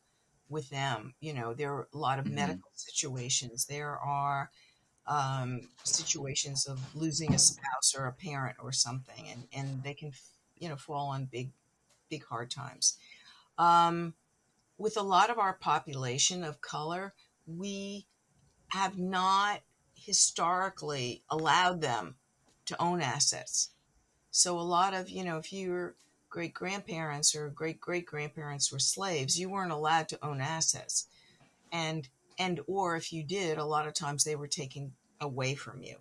with 0.49 0.69
them. 0.69 1.15
You 1.19 1.33
know, 1.33 1.53
there 1.53 1.73
are 1.73 1.87
a 1.93 1.97
lot 1.97 2.19
of 2.19 2.25
mm-hmm. 2.25 2.35
medical 2.35 2.71
situations. 2.73 3.65
There 3.65 3.97
are 3.97 4.49
um, 5.07 5.61
situations 5.83 6.65
of 6.67 6.79
losing 6.95 7.33
a 7.33 7.39
spouse 7.39 7.93
or 7.97 8.07
a 8.07 8.13
parent 8.13 8.57
or 8.61 8.71
something, 8.71 9.27
and, 9.29 9.47
and 9.53 9.83
they 9.83 9.93
can, 9.93 10.11
you 10.57 10.69
know, 10.69 10.75
fall 10.75 11.09
on 11.09 11.25
big, 11.25 11.51
big 12.09 12.25
hard 12.25 12.51
times. 12.51 12.97
Um, 13.57 14.13
with 14.77 14.97
a 14.97 15.03
lot 15.03 15.29
of 15.29 15.39
our 15.39 15.53
population 15.53 16.43
of 16.43 16.61
color, 16.61 17.13
we 17.47 18.05
have 18.69 18.97
not 18.97 19.61
historically 19.93 21.23
allowed 21.29 21.81
them 21.81 22.15
to 22.65 22.81
own 22.81 23.01
assets. 23.01 23.69
So 24.31 24.59
a 24.59 24.61
lot 24.61 24.93
of, 24.93 25.09
you 25.09 25.23
know, 25.23 25.37
if 25.37 25.53
your 25.53 25.95
great 26.29 26.53
grandparents 26.53 27.33
or 27.33 27.49
great 27.49 27.79
great 27.79 28.05
grandparents 28.05 28.71
were 28.71 28.79
slaves, 28.79 29.39
you 29.39 29.49
weren't 29.49 29.71
allowed 29.71 30.09
to 30.09 30.25
own 30.25 30.41
assets. 30.41 31.07
And 31.71 32.09
and 32.37 32.59
or 32.67 32.97
if 32.97 33.13
you 33.13 33.23
did, 33.23 33.57
a 33.57 33.65
lot 33.65 33.87
of 33.87 33.93
times 33.93 34.23
they 34.23 34.35
were 34.35 34.47
taken 34.47 34.93
away 35.21 35.55
from 35.55 35.81
you. 35.81 35.97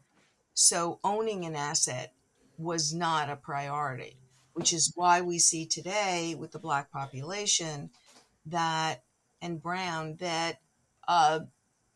So 0.55 0.99
owning 1.05 1.45
an 1.45 1.55
asset 1.55 2.13
was 2.59 2.93
not 2.93 3.31
a 3.31 3.37
priority, 3.37 4.17
which 4.55 4.73
is 4.73 4.93
why 4.95 5.21
we 5.21 5.39
see 5.39 5.67
today 5.67 6.35
with 6.39 6.53
the 6.53 6.59
black 6.59 6.91
population 6.91 7.91
that 8.47 9.03
and 9.41 9.63
brown 9.63 10.17
that 10.17 10.59
uh, 11.07 11.41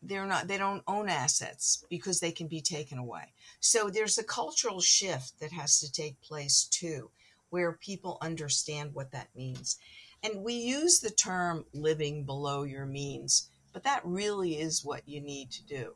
they're 0.01 0.25
not 0.25 0.47
they 0.47 0.57
don't 0.57 0.83
own 0.87 1.09
assets 1.09 1.83
because 1.89 2.19
they 2.19 2.31
can 2.31 2.47
be 2.47 2.61
taken 2.61 2.97
away. 2.97 3.33
So 3.59 3.89
there's 3.89 4.17
a 4.17 4.23
cultural 4.23 4.79
shift 4.79 5.39
that 5.39 5.51
has 5.51 5.79
to 5.79 5.91
take 5.91 6.21
place 6.21 6.65
too 6.65 7.11
where 7.49 7.73
people 7.73 8.19
understand 8.21 8.93
what 8.93 9.11
that 9.11 9.29
means. 9.35 9.77
And 10.21 10.43
we 10.43 10.53
use 10.53 10.99
the 10.99 11.09
term 11.09 11.65
living 11.73 12.23
below 12.23 12.63
your 12.63 12.85
means 12.85 13.49
but 13.73 13.83
that 13.83 14.01
really 14.03 14.59
is 14.59 14.83
what 14.83 15.07
you 15.07 15.21
need 15.21 15.51
to 15.51 15.63
do. 15.65 15.93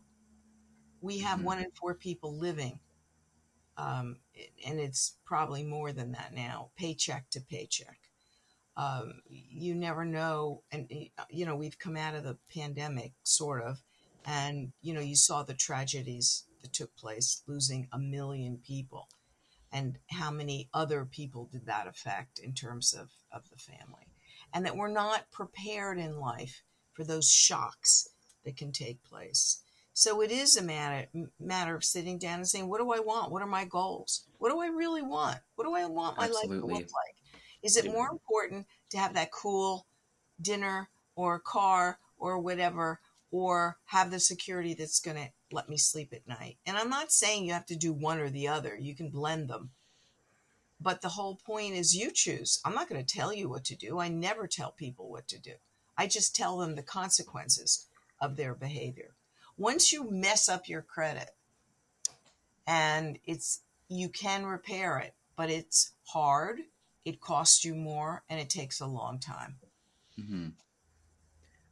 We 1.02 1.20
have 1.20 1.40
mm-hmm. 1.40 1.48
one 1.48 1.60
in 1.60 1.72
four 1.72 1.96
people 1.96 2.38
living 2.38 2.80
um, 3.78 4.18
and 4.66 4.80
it's 4.80 5.18
probably 5.26 5.64
more 5.64 5.92
than 5.92 6.12
that 6.12 6.34
now 6.34 6.70
paycheck 6.76 7.30
to 7.30 7.42
paycheck 7.42 8.00
um, 8.76 9.22
you 9.28 9.76
never 9.76 10.06
know. 10.06 10.64
And, 10.72 10.88
you 11.30 11.46
know, 11.46 11.56
we've 11.56 11.78
come 11.78 11.98
out 11.98 12.16
of 12.16 12.24
the 12.24 12.38
pandemic, 12.54 13.14
sort 13.24 13.64
of, 13.64 13.82
and, 14.26 14.72
you 14.82 14.94
know, 14.94 15.02
you 15.02 15.16
saw 15.16 15.44
the 15.44 15.54
tragedies 15.54 16.46
that 16.62 16.74
took 16.74 16.96
place, 16.96 17.44
losing 17.48 17.88
a 17.92 18.00
million 18.00 18.60
people. 18.66 19.08
And 19.72 19.98
how 20.12 20.32
many 20.32 20.70
other 20.74 21.06
people 21.06 21.50
did 21.52 21.66
that 21.66 21.88
affect 21.88 22.40
in 22.40 22.54
terms 22.54 22.94
of, 22.94 23.10
of 23.32 23.50
the 23.50 23.58
family? 23.58 24.08
And 24.54 24.66
that 24.66 24.78
we're 24.78 24.88
not 24.88 25.32
prepared 25.32 25.98
in 25.98 26.20
life 26.20 26.64
for 26.94 27.04
those 27.04 27.30
shocks 27.30 28.08
that 28.46 28.56
can 28.56 28.72
take 28.72 29.04
place. 29.04 29.63
So 29.94 30.22
it 30.22 30.32
is 30.32 30.58
a 30.58 30.64
matter 30.64 31.08
matter 31.40 31.76
of 31.76 31.84
sitting 31.84 32.18
down 32.18 32.40
and 32.40 32.48
saying, 32.48 32.68
what 32.68 32.80
do 32.80 32.92
I 32.92 33.00
want? 33.00 33.32
What 33.32 33.44
are 33.44 33.48
my 33.48 33.66
goals? 33.66 34.26
What 34.40 34.50
do 34.50 34.60
I 34.60 34.68
really 34.68 35.04
want? 35.04 35.38
What 35.56 35.66
do 35.66 35.76
I 35.76 35.86
want 35.86 36.18
my 36.18 36.26
Absolutely. 36.26 36.58
life 36.58 36.62
to 36.62 36.68
look 36.68 36.92
like? 36.94 37.16
Is 37.62 37.78
it 37.78 37.86
more 37.92 38.10
important 38.10 38.66
to 38.90 38.98
have 38.98 39.14
that 39.14 39.32
cool 39.32 39.86
dinner 40.42 40.90
or 41.16 41.40
car 41.40 42.00
or 42.18 42.40
whatever, 42.40 43.00
or 43.32 43.78
have 43.86 44.10
the 44.10 44.20
security 44.20 44.74
that's 44.74 45.00
going 45.00 45.18
to 45.18 45.30
let 45.52 45.70
me 45.70 45.78
sleep 45.78 46.12
at 46.12 46.28
night? 46.28 46.58
And 46.66 46.76
I'm 46.76 46.90
not 46.90 47.12
saying 47.12 47.46
you 47.46 47.54
have 47.54 47.66
to 47.68 47.76
do 47.76 47.94
one 47.94 48.20
or 48.20 48.30
the 48.30 48.48
other, 48.48 48.76
you 48.76 48.96
can 48.96 49.10
blend 49.10 49.50
them. 49.50 49.72
But 50.82 51.02
the 51.02 51.10
whole 51.10 51.36
point 51.36 51.76
is 51.76 51.96
you 51.96 52.12
choose. 52.12 52.60
I'm 52.66 52.74
not 52.74 52.90
going 52.90 53.04
to 53.04 53.16
tell 53.16 53.32
you 53.32 53.48
what 53.48 53.64
to 53.66 53.76
do. 53.76 54.00
I 54.00 54.10
never 54.10 54.48
tell 54.48 54.72
people 54.72 55.10
what 55.10 55.28
to 55.30 55.40
do. 55.40 55.54
I 55.98 56.08
just 56.08 56.36
tell 56.36 56.58
them 56.58 56.76
the 56.76 56.84
consequences 56.84 57.88
of 58.20 58.36
their 58.36 58.54
behavior. 58.56 59.16
Once 59.58 59.94
you 59.94 60.10
mess 60.10 60.50
up 60.50 60.68
your 60.68 60.82
credit, 60.82 61.30
and 62.66 63.20
it's 63.26 63.62
you 63.90 64.10
can 64.10 64.46
repair 64.46 64.98
it, 64.98 65.14
but 65.36 65.50
it's 65.50 65.92
hard. 66.08 66.60
It 67.06 67.20
costs 67.20 67.66
you 67.66 67.76
more, 67.76 68.24
and 68.30 68.40
it 68.40 68.50
takes 68.50 68.80
a 68.80 68.88
long 68.88 69.20
time. 69.20 69.58
Mm-hmm. 70.20 70.48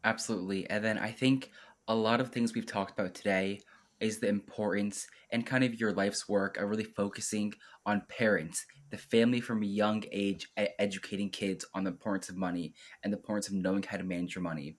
Absolutely. 0.03 0.69
And 0.69 0.83
then 0.83 0.97
I 0.97 1.11
think 1.11 1.51
a 1.87 1.95
lot 1.95 2.19
of 2.19 2.31
things 2.31 2.53
we've 2.53 2.65
talked 2.65 2.97
about 2.97 3.13
today 3.13 3.61
is 3.99 4.19
the 4.19 4.27
importance 4.27 5.07
and 5.31 5.45
kind 5.45 5.63
of 5.63 5.79
your 5.79 5.93
life's 5.93 6.27
work 6.27 6.57
of 6.57 6.69
really 6.69 6.83
focusing 6.83 7.53
on 7.85 8.01
parents, 8.09 8.65
the 8.89 8.97
family 8.97 9.39
from 9.39 9.61
a 9.61 9.67
young 9.67 10.03
age, 10.11 10.51
educating 10.57 11.29
kids 11.29 11.65
on 11.73 11.83
the 11.83 11.91
importance 11.91 12.27
of 12.29 12.35
money 12.35 12.73
and 13.03 13.13
the 13.13 13.17
importance 13.17 13.47
of 13.47 13.53
knowing 13.53 13.83
how 13.83 13.97
to 13.97 14.03
manage 14.03 14.35
your 14.35 14.43
money. 14.43 14.75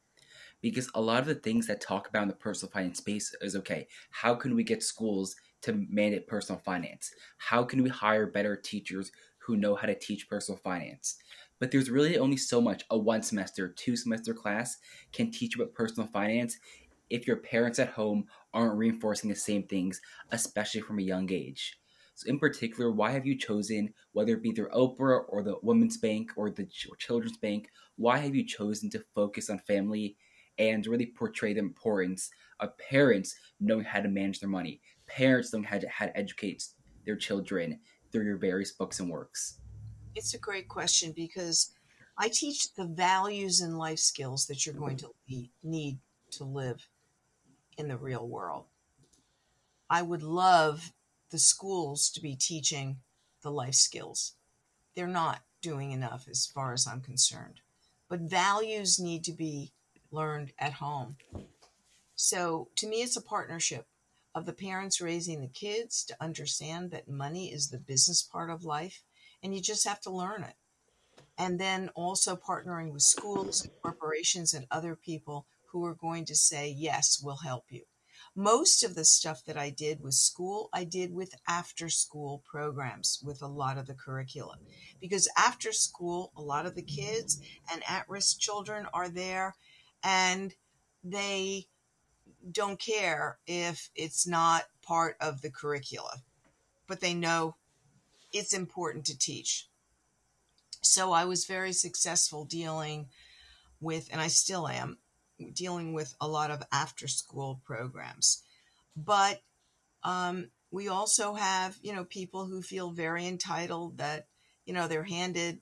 Because 0.62 0.88
a 0.94 1.01
lot 1.01 1.20
of 1.20 1.27
the 1.27 1.35
things 1.35 1.66
that 1.66 1.81
talk 1.83 2.09
about 2.09 2.22
in 2.22 2.29
the 2.29 2.35
personal 2.35 2.72
finance 2.72 2.98
space 2.98 3.35
is 3.42 3.57
okay, 3.57 3.88
how 4.11 4.35
can 4.35 4.55
we 4.55 4.64
get 4.64 4.83
schools 4.83 5.37
to 5.62 5.87
mandate 5.90 6.27
personal 6.27 6.61
finance? 6.61 7.12
How 7.37 7.64
can 7.64 7.83
we 7.83 7.90
hire 7.90 8.27
better 8.27 8.57
teachers 8.57 9.12
who 9.38 9.57
know 9.57 9.75
how 9.75 9.87
to 9.87 9.94
teach 9.94 10.29
personal 10.29 10.59
finance? 10.59 11.18
But 11.59 11.70
there's 11.70 11.90
really 11.90 12.16
only 12.18 12.37
so 12.38 12.61
much 12.61 12.85
a 12.90 12.98
one 12.98 13.22
semester, 13.22 13.68
two 13.68 13.96
semester 13.96 14.35
class 14.35 14.79
can 15.12 15.31
teach 15.31 15.57
about 15.57 15.75
personal 15.75 16.09
finance 16.09 16.59
if 17.11 17.27
your 17.27 17.37
parents 17.37 17.79
at 17.79 17.90
home 17.90 18.27
aren't 18.55 18.79
reinforcing 18.79 19.29
the 19.29 19.37
same 19.37 19.64
things, 19.64 20.01
especially 20.31 20.81
from 20.81 20.98
a 20.98 21.03
young 21.03 21.31
age. 21.31 21.79
So, 22.14 22.29
in 22.29 22.38
particular, 22.38 22.90
why 22.90 23.11
have 23.12 23.27
you 23.27 23.38
chosen, 23.38 23.94
whether 24.12 24.35
it 24.35 24.42
be 24.42 24.53
through 24.53 24.70
Oprah 24.70 25.25
or 25.29 25.42
the 25.42 25.57
Women's 25.62 25.96
Bank 25.96 26.33
or 26.37 26.51
the 26.51 26.66
Children's 26.98 27.38
Bank, 27.38 27.70
why 27.96 28.18
have 28.18 28.35
you 28.35 28.44
chosen 28.46 28.90
to 28.90 29.05
focus 29.14 29.51
on 29.51 29.59
family 29.61 30.16
and 30.59 30.87
really 30.87 31.07
portray 31.07 31.55
the 31.55 31.61
importance 31.61 32.31
of 32.61 32.77
parents 32.79 33.35
knowing 33.61 33.85
how 33.85 34.01
to 34.01 34.09
manage 34.09 34.41
their 34.41 34.49
money, 34.49 34.81
parents 35.07 35.53
knowing 35.53 35.65
how 35.65 35.79
to, 35.79 35.88
how 35.88 36.07
to 36.07 36.17
educate 36.17 36.65
their 37.05 37.17
children 37.17 37.79
through 38.11 38.25
your 38.25 38.37
various 38.37 38.73
books 38.73 39.01
and 39.01 39.11
works? 39.11 39.59
It's 40.15 40.35
a 40.35 40.38
great 40.38 40.69
question 40.69 41.12
because 41.17 41.73
I 42.19 42.29
teach 42.29 42.75
the 42.75 42.87
values 42.87 43.61
and 43.61 43.79
life 43.79 43.99
skills 43.99 44.47
that 44.47 44.67
you're 44.67 44.75
going 44.75 44.99
to 44.99 45.09
need 45.62 45.99
to 46.33 46.45
live 46.45 46.87
in 47.79 47.88
the 47.88 47.97
real 47.97 48.29
world. 48.29 48.67
I 49.88 50.03
would 50.03 50.23
love 50.23 50.93
the 51.31 51.38
schools 51.38 52.11
to 52.11 52.21
be 52.21 52.37
teaching 52.37 52.99
the 53.43 53.51
life 53.51 53.75
skills. 53.75 54.35
They're 54.95 55.07
not 55.07 55.41
doing 55.62 55.93
enough 55.93 56.27
as 56.31 56.47
far 56.47 56.73
as 56.73 56.87
I'm 56.87 57.01
concerned. 57.01 57.61
But 58.09 58.21
values 58.21 59.01
need 59.01 59.25
to 59.25 59.33
be 59.33 59.73
learned 60.12 60.53
at 60.59 60.75
home. 60.75 61.16
So 62.14 62.68
to 62.77 62.87
me, 62.87 63.03
it's 63.03 63.16
a 63.16 63.22
partnership 63.22 63.87
of 64.35 64.46
the 64.46 64.53
parents 64.53 65.01
raising 65.01 65.40
the 65.40 65.48
kids 65.48 66.05
to 66.05 66.16
understand 66.22 66.90
that 66.90 67.09
money 67.09 67.53
is 67.53 67.68
the 67.68 67.79
business 67.79 68.22
part 68.22 68.51
of 68.51 68.64
life 68.64 69.03
and 69.42 69.55
you 69.55 69.61
just 69.61 69.87
have 69.87 70.01
to 70.03 70.11
learn 70.11 70.44
it. 70.44 70.55
And 71.37 71.59
then 71.59 71.90
also 71.94 72.37
partnering 72.37 72.92
with 72.92 73.03
schools, 73.03 73.68
corporations, 73.83 74.55
and 74.55 74.66
other 74.70 74.94
people 74.94 75.46
who 75.72 75.85
are 75.85 75.94
going 75.94 76.25
to 76.27 76.35
say, 76.35 76.68
Yes, 76.68 77.20
we'll 77.22 77.37
help 77.37 77.64
you. 77.70 77.83
Most 78.35 78.83
of 78.83 78.94
the 78.94 79.05
stuff 79.05 79.44
that 79.44 79.59
I 79.59 79.68
did 79.68 80.01
with 80.01 80.14
school, 80.14 80.70
I 80.72 80.85
did 80.85 81.12
with 81.12 81.35
after 81.46 81.88
school 81.90 82.42
programs 82.51 83.20
with 83.22 83.42
a 83.42 83.46
lot 83.46 83.77
of 83.77 83.87
the 83.87 83.94
curriculum. 83.94 84.59
Because 85.01 85.29
after 85.37 85.72
school, 85.72 86.33
a 86.37 86.40
lot 86.40 86.64
of 86.64 86.75
the 86.75 86.83
kids 86.83 87.40
and 87.70 87.83
at 87.87 88.09
risk 88.09 88.38
children 88.38 88.87
are 88.94 89.09
there 89.09 89.57
and 90.03 90.55
they 91.05 91.67
don't 92.51 92.81
care 92.81 93.38
if 93.47 93.91
it's 93.95 94.27
not 94.27 94.65
part 94.83 95.17
of 95.21 95.43
the 95.43 95.51
curricula, 95.51 96.23
but 96.87 97.01
they 97.01 97.15
know 97.15 97.57
it's 98.33 98.53
important 98.53 99.05
to 99.07 99.19
teach. 99.19 99.69
So 100.81 101.12
I 101.12 101.25
was 101.25 101.45
very 101.45 101.73
successful 101.73 102.45
dealing 102.45 103.07
with, 103.81 104.09
and 104.11 104.21
I 104.21 104.27
still 104.27 104.67
am, 104.67 104.99
dealing 105.55 105.93
with 105.93 106.15
a 106.21 106.27
lot 106.27 106.51
of 106.51 106.62
after 106.73 107.07
school 107.07 107.61
programs. 107.65 108.43
But 108.97 109.43
um, 110.03 110.49
we 110.71 110.88
also 110.88 111.35
have, 111.35 111.79
you 111.83 111.95
know, 111.95 112.05
people 112.05 112.47
who 112.47 112.62
feel 112.62 112.91
very 112.91 113.27
entitled 113.27 113.99
that, 113.99 114.27
you 114.65 114.75
know, 114.75 114.88
they're 114.88 115.05
handed, 115.05 115.61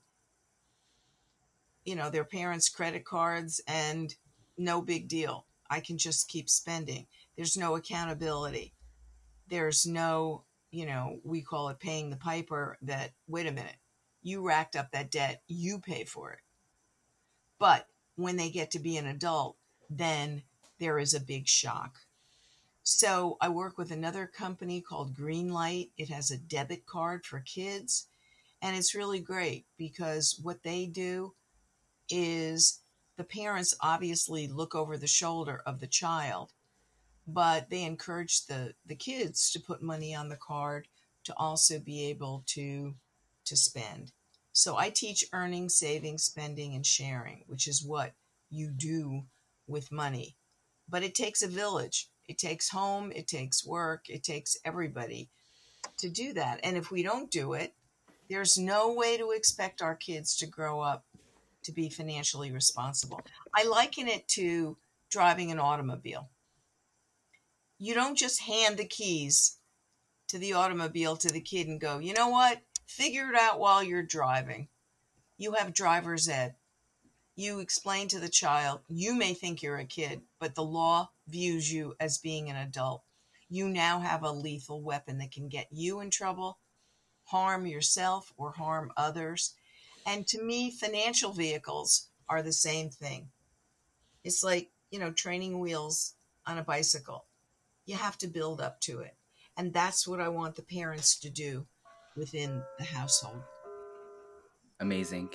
you 1.85 1.95
know, 1.95 2.09
their 2.09 2.23
parents' 2.23 2.69
credit 2.69 3.05
cards 3.05 3.61
and 3.67 4.15
no 4.61 4.81
big 4.81 5.07
deal. 5.07 5.45
I 5.69 5.79
can 5.79 5.97
just 5.97 6.29
keep 6.29 6.49
spending. 6.49 7.07
There's 7.35 7.57
no 7.57 7.75
accountability. 7.75 8.73
There's 9.47 9.85
no, 9.85 10.43
you 10.71 10.85
know, 10.85 11.19
we 11.23 11.41
call 11.41 11.69
it 11.69 11.79
paying 11.79 12.09
the 12.09 12.17
piper 12.17 12.77
that, 12.83 13.11
wait 13.27 13.47
a 13.47 13.51
minute, 13.51 13.75
you 14.21 14.45
racked 14.45 14.75
up 14.75 14.91
that 14.91 15.11
debt, 15.11 15.41
you 15.47 15.79
pay 15.79 16.03
for 16.05 16.31
it. 16.31 16.39
But 17.59 17.87
when 18.15 18.37
they 18.37 18.49
get 18.49 18.71
to 18.71 18.79
be 18.79 18.97
an 18.97 19.07
adult, 19.07 19.57
then 19.89 20.43
there 20.79 20.99
is 20.99 21.13
a 21.13 21.19
big 21.19 21.47
shock. 21.47 21.97
So 22.83 23.37
I 23.39 23.49
work 23.49 23.77
with 23.77 23.91
another 23.91 24.25
company 24.25 24.81
called 24.81 25.15
Greenlight. 25.15 25.91
It 25.97 26.09
has 26.09 26.31
a 26.31 26.37
debit 26.37 26.85
card 26.85 27.25
for 27.25 27.39
kids. 27.39 28.07
And 28.61 28.75
it's 28.75 28.95
really 28.95 29.19
great 29.19 29.65
because 29.77 30.39
what 30.41 30.63
they 30.63 30.85
do 30.85 31.33
is 32.09 32.79
the 33.17 33.23
parents 33.23 33.75
obviously 33.81 34.47
look 34.47 34.73
over 34.75 34.97
the 34.97 35.07
shoulder 35.07 35.61
of 35.65 35.79
the 35.79 35.87
child, 35.87 36.53
but 37.27 37.69
they 37.69 37.83
encourage 37.83 38.45
the, 38.45 38.73
the 38.85 38.95
kids 38.95 39.51
to 39.51 39.59
put 39.59 39.81
money 39.81 40.15
on 40.15 40.29
the 40.29 40.37
card 40.37 40.87
to 41.23 41.33
also 41.37 41.79
be 41.79 42.05
able 42.05 42.43
to 42.47 42.95
to 43.45 43.55
spend. 43.55 44.11
So 44.53 44.77
I 44.77 44.89
teach 44.89 45.25
earning, 45.33 45.69
saving, 45.69 46.17
spending, 46.17 46.75
and 46.75 46.85
sharing, 46.85 47.43
which 47.47 47.67
is 47.67 47.83
what 47.83 48.13
you 48.49 48.69
do 48.69 49.23
with 49.67 49.91
money. 49.91 50.35
But 50.89 51.03
it 51.03 51.15
takes 51.15 51.41
a 51.41 51.47
village. 51.47 52.09
It 52.27 52.37
takes 52.37 52.69
home, 52.69 53.11
it 53.13 53.27
takes 53.27 53.65
work, 53.65 54.09
it 54.09 54.23
takes 54.23 54.57
everybody 54.63 55.29
to 55.97 56.09
do 56.09 56.33
that. 56.33 56.59
And 56.63 56.77
if 56.77 56.91
we 56.91 57.03
don't 57.03 57.31
do 57.31 57.53
it, 57.53 57.73
there's 58.29 58.57
no 58.57 58.93
way 58.93 59.17
to 59.17 59.31
expect 59.31 59.81
our 59.81 59.95
kids 59.95 60.37
to 60.37 60.45
grow 60.45 60.79
up 60.79 61.03
to 61.63 61.71
be 61.71 61.89
financially 61.89 62.51
responsible. 62.51 63.21
I 63.55 63.63
liken 63.63 64.07
it 64.07 64.27
to 64.29 64.77
driving 65.09 65.51
an 65.51 65.59
automobile. 65.59 66.29
You 67.77 67.93
don't 67.93 68.17
just 68.17 68.41
hand 68.41 68.77
the 68.77 68.85
keys 68.85 69.57
to 70.27 70.37
the 70.37 70.53
automobile 70.53 71.17
to 71.17 71.29
the 71.29 71.41
kid 71.41 71.67
and 71.67 71.79
go, 71.79 71.99
you 71.99 72.13
know 72.13 72.29
what? 72.29 72.61
Figure 72.85 73.29
it 73.29 73.35
out 73.35 73.59
while 73.59 73.83
you're 73.83 74.03
driving. 74.03 74.67
You 75.37 75.53
have 75.53 75.73
driver's 75.73 76.29
ed 76.29 76.55
you 77.35 77.59
explain 77.59 78.07
to 78.09 78.19
the 78.19 78.29
child, 78.29 78.81
you 78.87 79.15
may 79.15 79.33
think 79.33 79.61
you're 79.61 79.77
a 79.77 79.85
kid, 79.85 80.21
but 80.39 80.53
the 80.53 80.63
law 80.63 81.09
views 81.27 81.71
you 81.71 81.95
as 81.99 82.17
being 82.17 82.49
an 82.49 82.55
adult. 82.55 83.03
You 83.49 83.67
now 83.67 83.99
have 83.99 84.23
a 84.23 84.31
lethal 84.31 84.81
weapon 84.81 85.17
that 85.17 85.31
can 85.31 85.49
get 85.49 85.67
you 85.71 86.01
in 86.01 86.09
trouble, 86.09 86.59
harm 87.25 87.65
yourself, 87.65 88.31
or 88.37 88.51
harm 88.51 88.91
others. 88.95 89.55
And 90.05 90.27
to 90.27 90.41
me, 90.41 90.71
financial 90.71 91.31
vehicles 91.31 92.09
are 92.29 92.41
the 92.41 92.53
same 92.53 92.89
thing. 92.89 93.29
It's 94.23 94.43
like, 94.43 94.71
you 94.89 94.99
know, 94.99 95.11
training 95.11 95.59
wheels 95.59 96.15
on 96.45 96.57
a 96.57 96.63
bicycle. 96.63 97.25
You 97.85 97.95
have 97.95 98.17
to 98.19 98.27
build 98.27 98.61
up 98.61 98.79
to 98.81 98.99
it. 98.99 99.15
And 99.57 99.73
that's 99.73 100.07
what 100.07 100.21
I 100.21 100.29
want 100.29 100.55
the 100.55 100.63
parents 100.63 101.19
to 101.19 101.29
do 101.29 101.65
within 102.15 102.63
the 102.77 102.85
household. 102.85 103.41
Amazing. 104.79 105.29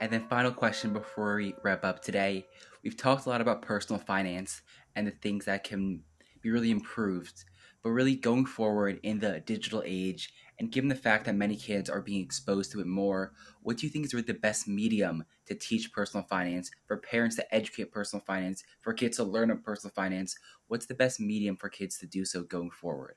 And 0.00 0.12
then, 0.12 0.28
final 0.28 0.52
question 0.52 0.92
before 0.92 1.36
we 1.36 1.54
wrap 1.64 1.84
up 1.84 2.00
today. 2.02 2.46
We've 2.84 2.96
talked 2.96 3.26
a 3.26 3.28
lot 3.28 3.40
about 3.40 3.62
personal 3.62 4.00
finance 4.00 4.62
and 4.94 5.06
the 5.06 5.10
things 5.10 5.44
that 5.46 5.64
can 5.64 6.02
be 6.40 6.50
really 6.50 6.70
improved, 6.70 7.44
but 7.82 7.90
really 7.90 8.14
going 8.14 8.46
forward 8.46 9.00
in 9.02 9.18
the 9.18 9.40
digital 9.40 9.82
age, 9.84 10.32
and 10.58 10.72
given 10.72 10.88
the 10.88 10.94
fact 10.94 11.24
that 11.26 11.36
many 11.36 11.56
kids 11.56 11.88
are 11.88 12.00
being 12.00 12.22
exposed 12.22 12.72
to 12.72 12.80
it 12.80 12.86
more, 12.86 13.32
what 13.62 13.76
do 13.76 13.86
you 13.86 13.90
think 13.90 14.04
is 14.04 14.12
really 14.12 14.26
the 14.26 14.34
best 14.34 14.66
medium 14.66 15.24
to 15.46 15.54
teach 15.54 15.92
personal 15.92 16.26
finance, 16.26 16.70
for 16.86 16.96
parents 16.96 17.36
to 17.36 17.54
educate 17.54 17.92
personal 17.92 18.24
finance, 18.24 18.64
for 18.80 18.92
kids 18.92 19.16
to 19.18 19.24
learn 19.24 19.56
personal 19.58 19.92
finance? 19.94 20.36
What's 20.66 20.86
the 20.86 20.94
best 20.94 21.20
medium 21.20 21.56
for 21.56 21.68
kids 21.68 21.98
to 21.98 22.06
do 22.06 22.24
so 22.24 22.42
going 22.42 22.70
forward? 22.70 23.14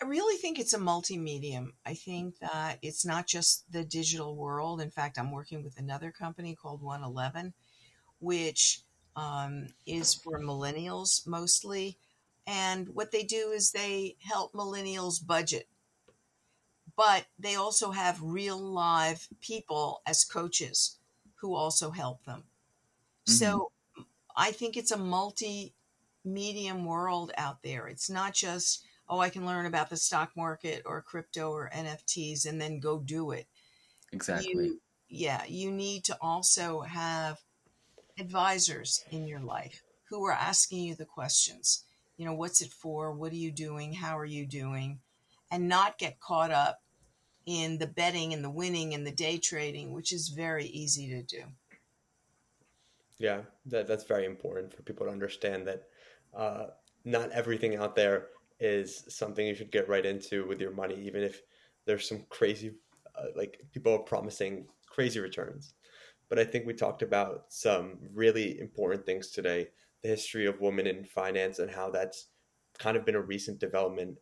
I 0.00 0.04
really 0.04 0.36
think 0.36 0.58
it's 0.58 0.74
a 0.74 0.78
multi-medium. 0.78 1.72
I 1.84 1.94
think 1.94 2.38
that 2.38 2.78
it's 2.82 3.04
not 3.04 3.26
just 3.26 3.70
the 3.72 3.82
digital 3.82 4.36
world. 4.36 4.80
In 4.80 4.90
fact, 4.90 5.18
I'm 5.18 5.32
working 5.32 5.64
with 5.64 5.78
another 5.78 6.12
company 6.12 6.54
called 6.54 6.82
111, 6.82 7.52
which 8.20 8.82
um, 9.16 9.66
is 9.86 10.14
for 10.14 10.38
millennials 10.38 11.26
mostly. 11.26 11.98
And 12.46 12.88
what 12.90 13.10
they 13.10 13.24
do 13.24 13.50
is 13.52 13.72
they 13.72 14.16
help 14.20 14.52
millennials 14.52 15.24
budget. 15.26 15.68
But 16.98 17.26
they 17.38 17.54
also 17.54 17.92
have 17.92 18.20
real 18.20 18.58
live 18.58 19.28
people 19.40 20.02
as 20.04 20.24
coaches 20.24 20.98
who 21.36 21.54
also 21.54 21.92
help 21.92 22.24
them. 22.24 22.40
Mm-hmm. 22.40 23.32
So 23.34 23.70
I 24.36 24.50
think 24.50 24.76
it's 24.76 24.90
a 24.90 24.98
multi 24.98 25.74
medium 26.24 26.84
world 26.84 27.30
out 27.38 27.62
there. 27.62 27.86
It's 27.86 28.10
not 28.10 28.34
just 28.34 28.84
oh, 29.08 29.20
I 29.20 29.30
can 29.30 29.46
learn 29.46 29.66
about 29.66 29.90
the 29.90 29.96
stock 29.96 30.32
market 30.36 30.82
or 30.84 31.00
crypto 31.00 31.52
or 31.52 31.70
NFTs 31.72 32.46
and 32.46 32.60
then 32.60 32.80
go 32.80 32.98
do 32.98 33.30
it. 33.30 33.46
Exactly. 34.12 34.66
You, 34.66 34.80
yeah, 35.08 35.42
you 35.46 35.70
need 35.70 36.04
to 36.04 36.18
also 36.20 36.80
have 36.80 37.38
advisors 38.18 39.04
in 39.12 39.26
your 39.26 39.40
life 39.40 39.82
who 40.10 40.26
are 40.26 40.32
asking 40.32 40.82
you 40.82 40.94
the 40.96 41.04
questions. 41.04 41.84
You 42.16 42.26
know, 42.26 42.34
what's 42.34 42.60
it 42.60 42.72
for? 42.72 43.12
What 43.12 43.32
are 43.32 43.36
you 43.36 43.52
doing? 43.52 43.92
How 43.92 44.18
are 44.18 44.26
you 44.26 44.44
doing? 44.44 44.98
And 45.50 45.68
not 45.68 45.96
get 45.96 46.20
caught 46.20 46.50
up 46.50 46.80
in 47.48 47.78
the 47.78 47.86
betting 47.86 48.34
and 48.34 48.44
the 48.44 48.50
winning 48.50 48.92
and 48.92 49.06
the 49.06 49.10
day 49.10 49.38
trading, 49.38 49.90
which 49.90 50.12
is 50.12 50.28
very 50.28 50.66
easy 50.66 51.08
to 51.08 51.22
do. 51.22 51.44
Yeah, 53.18 53.40
that, 53.64 53.86
that's 53.88 54.04
very 54.04 54.26
important 54.26 54.74
for 54.74 54.82
people 54.82 55.06
to 55.06 55.12
understand 55.12 55.66
that 55.66 55.84
uh, 56.36 56.66
not 57.06 57.30
everything 57.30 57.74
out 57.76 57.96
there 57.96 58.26
is 58.60 59.02
something 59.08 59.46
you 59.46 59.54
should 59.54 59.72
get 59.72 59.88
right 59.88 60.04
into 60.04 60.46
with 60.46 60.60
your 60.60 60.72
money, 60.72 60.96
even 61.00 61.22
if 61.22 61.40
there's 61.86 62.06
some 62.06 62.22
crazy, 62.28 62.72
uh, 63.18 63.28
like 63.34 63.58
people 63.72 63.94
are 63.94 64.00
promising 64.00 64.66
crazy 64.86 65.18
returns. 65.18 65.72
But 66.28 66.38
I 66.38 66.44
think 66.44 66.66
we 66.66 66.74
talked 66.74 67.00
about 67.00 67.44
some 67.48 67.96
really 68.12 68.60
important 68.60 69.06
things 69.06 69.30
today 69.30 69.68
the 70.02 70.08
history 70.10 70.46
of 70.46 70.60
women 70.60 70.86
in 70.86 71.02
finance 71.02 71.58
and 71.58 71.70
how 71.70 71.90
that's 71.90 72.28
kind 72.78 72.96
of 72.96 73.04
been 73.04 73.16
a 73.16 73.20
recent 73.20 73.58
development, 73.58 74.16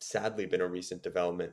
sadly, 0.00 0.46
been 0.46 0.62
a 0.62 0.66
recent 0.66 1.02
development 1.02 1.52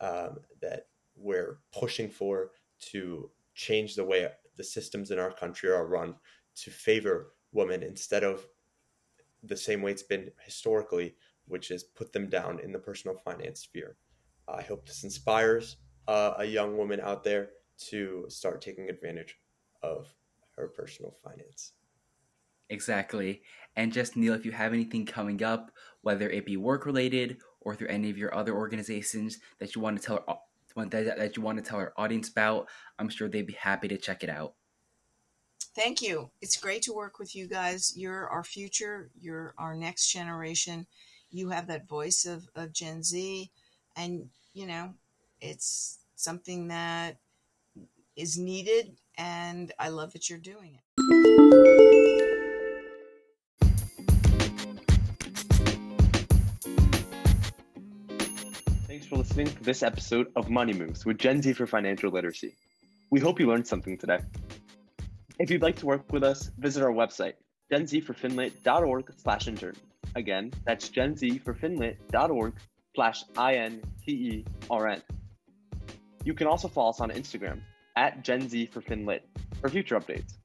um, 0.00 0.38
that 0.60 0.86
we're 1.16 1.58
pushing 1.72 2.08
for 2.08 2.50
to 2.80 3.30
change 3.54 3.94
the 3.94 4.04
way 4.04 4.28
the 4.56 4.64
systems 4.64 5.10
in 5.10 5.18
our 5.18 5.32
country 5.32 5.70
are 5.70 5.86
run 5.86 6.14
to 6.54 6.70
favor 6.70 7.34
women 7.52 7.82
instead 7.82 8.24
of 8.24 8.46
the 9.42 9.56
same 9.56 9.82
way 9.82 9.90
it's 9.90 10.02
been 10.02 10.30
historically, 10.44 11.14
which 11.46 11.70
is 11.70 11.82
put 11.82 12.12
them 12.12 12.28
down 12.28 12.60
in 12.60 12.72
the 12.72 12.78
personal 12.78 13.16
finance 13.16 13.60
sphere. 13.60 13.96
I 14.48 14.62
hope 14.62 14.86
this 14.86 15.04
inspires 15.04 15.76
uh, 16.08 16.34
a 16.38 16.44
young 16.44 16.76
woman 16.76 17.00
out 17.00 17.24
there 17.24 17.50
to 17.88 18.26
start 18.28 18.60
taking 18.60 18.90
advantage 18.90 19.38
of 19.82 20.12
her 20.56 20.68
personal 20.68 21.14
finance. 21.22 21.72
Exactly. 22.68 23.42
And 23.76 23.92
just 23.92 24.16
Neale, 24.16 24.34
if 24.34 24.44
you 24.44 24.52
have 24.52 24.72
anything 24.72 25.06
coming 25.06 25.42
up, 25.42 25.72
whether 26.02 26.28
it 26.28 26.46
be 26.46 26.56
work 26.56 26.86
related 26.86 27.38
or 27.60 27.74
through 27.74 27.88
any 27.88 28.10
of 28.10 28.18
your 28.18 28.34
other 28.34 28.54
organizations 28.54 29.38
that 29.58 29.74
you 29.74 29.80
want 29.80 30.00
to 30.00 30.06
tell 30.06 30.44
that, 30.76 31.18
that 31.18 31.36
you 31.36 31.42
want 31.42 31.58
to 31.58 31.64
tell 31.64 31.78
our 31.78 31.92
audience 31.96 32.28
about, 32.28 32.68
I'm 32.98 33.08
sure 33.08 33.28
they'd 33.28 33.46
be 33.46 33.54
happy 33.54 33.88
to 33.88 33.98
check 33.98 34.22
it 34.22 34.30
out. 34.30 34.54
Thank 35.74 36.02
you. 36.02 36.30
It's 36.40 36.56
great 36.56 36.82
to 36.82 36.92
work 36.92 37.18
with 37.18 37.36
you 37.36 37.46
guys. 37.46 37.92
You're 37.96 38.28
our 38.28 38.42
future. 38.42 39.10
You're 39.20 39.54
our 39.58 39.74
next 39.74 40.10
generation. 40.10 40.86
You 41.30 41.50
have 41.50 41.68
that 41.68 41.88
voice 41.88 42.26
of, 42.26 42.48
of 42.56 42.72
Gen 42.72 43.02
Z, 43.02 43.50
and 43.96 44.28
you 44.52 44.66
know, 44.66 44.94
it's 45.40 45.98
something 46.16 46.68
that 46.68 47.18
is 48.16 48.36
needed, 48.36 48.96
and 49.16 49.72
I 49.78 49.90
love 49.90 50.12
that 50.12 50.28
you're 50.28 50.38
doing 50.38 50.76
it. 50.76 51.99
Listening 59.30 59.54
to 59.54 59.62
this 59.62 59.84
episode 59.84 60.26
of 60.34 60.50
Money 60.50 60.72
Moves 60.72 61.06
with 61.06 61.16
Gen 61.16 61.40
Z 61.40 61.52
for 61.52 61.64
Financial 61.64 62.10
Literacy. 62.10 62.56
We 63.10 63.20
hope 63.20 63.38
you 63.38 63.46
learned 63.46 63.64
something 63.64 63.96
today. 63.96 64.18
If 65.38 65.52
you'd 65.52 65.62
like 65.62 65.76
to 65.76 65.86
work 65.86 66.12
with 66.12 66.24
us, 66.24 66.50
visit 66.58 66.82
our 66.82 66.90
website, 66.90 67.34
genzforfinlit.org 67.72 69.12
slash 69.16 69.46
intern. 69.46 69.76
Again, 70.16 70.52
that's 70.66 70.88
genzforfinlit.org 70.88 72.54
slash 72.96 73.22
I-N-T-E-R-N. 73.36 75.02
You 76.24 76.34
can 76.34 76.48
also 76.48 76.66
follow 76.66 76.90
us 76.90 77.00
on 77.00 77.10
Instagram 77.10 77.60
at 77.94 78.24
Gen 78.24 78.48
Z 78.48 78.66
for 78.66 78.82
FinLit 78.82 79.20
for 79.60 79.68
future 79.68 79.96
updates. 80.00 80.38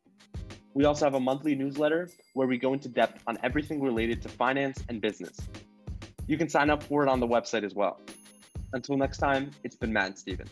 We 0.75 0.85
also 0.85 1.05
have 1.05 1.15
a 1.15 1.19
monthly 1.19 1.55
newsletter 1.55 2.07
where 2.35 2.47
we 2.47 2.59
go 2.59 2.73
into 2.73 2.89
depth 2.89 3.23
on 3.25 3.39
everything 3.41 3.81
related 3.81 4.21
to 4.21 4.29
finance 4.29 4.83
and 4.89 5.01
business. 5.01 5.39
You 6.27 6.37
can 6.37 6.49
sign 6.49 6.69
up 6.69 6.83
for 6.83 7.01
it 7.01 7.09
on 7.09 7.19
the 7.19 7.27
website 7.27 7.63
as 7.63 7.73
well. 7.73 7.99
Until 8.75 8.97
next 8.97 9.19
time, 9.19 9.51
it's 9.63 9.77
been 9.77 9.93
Matt 9.93 10.07
and 10.07 10.19
Stephen. 10.19 10.47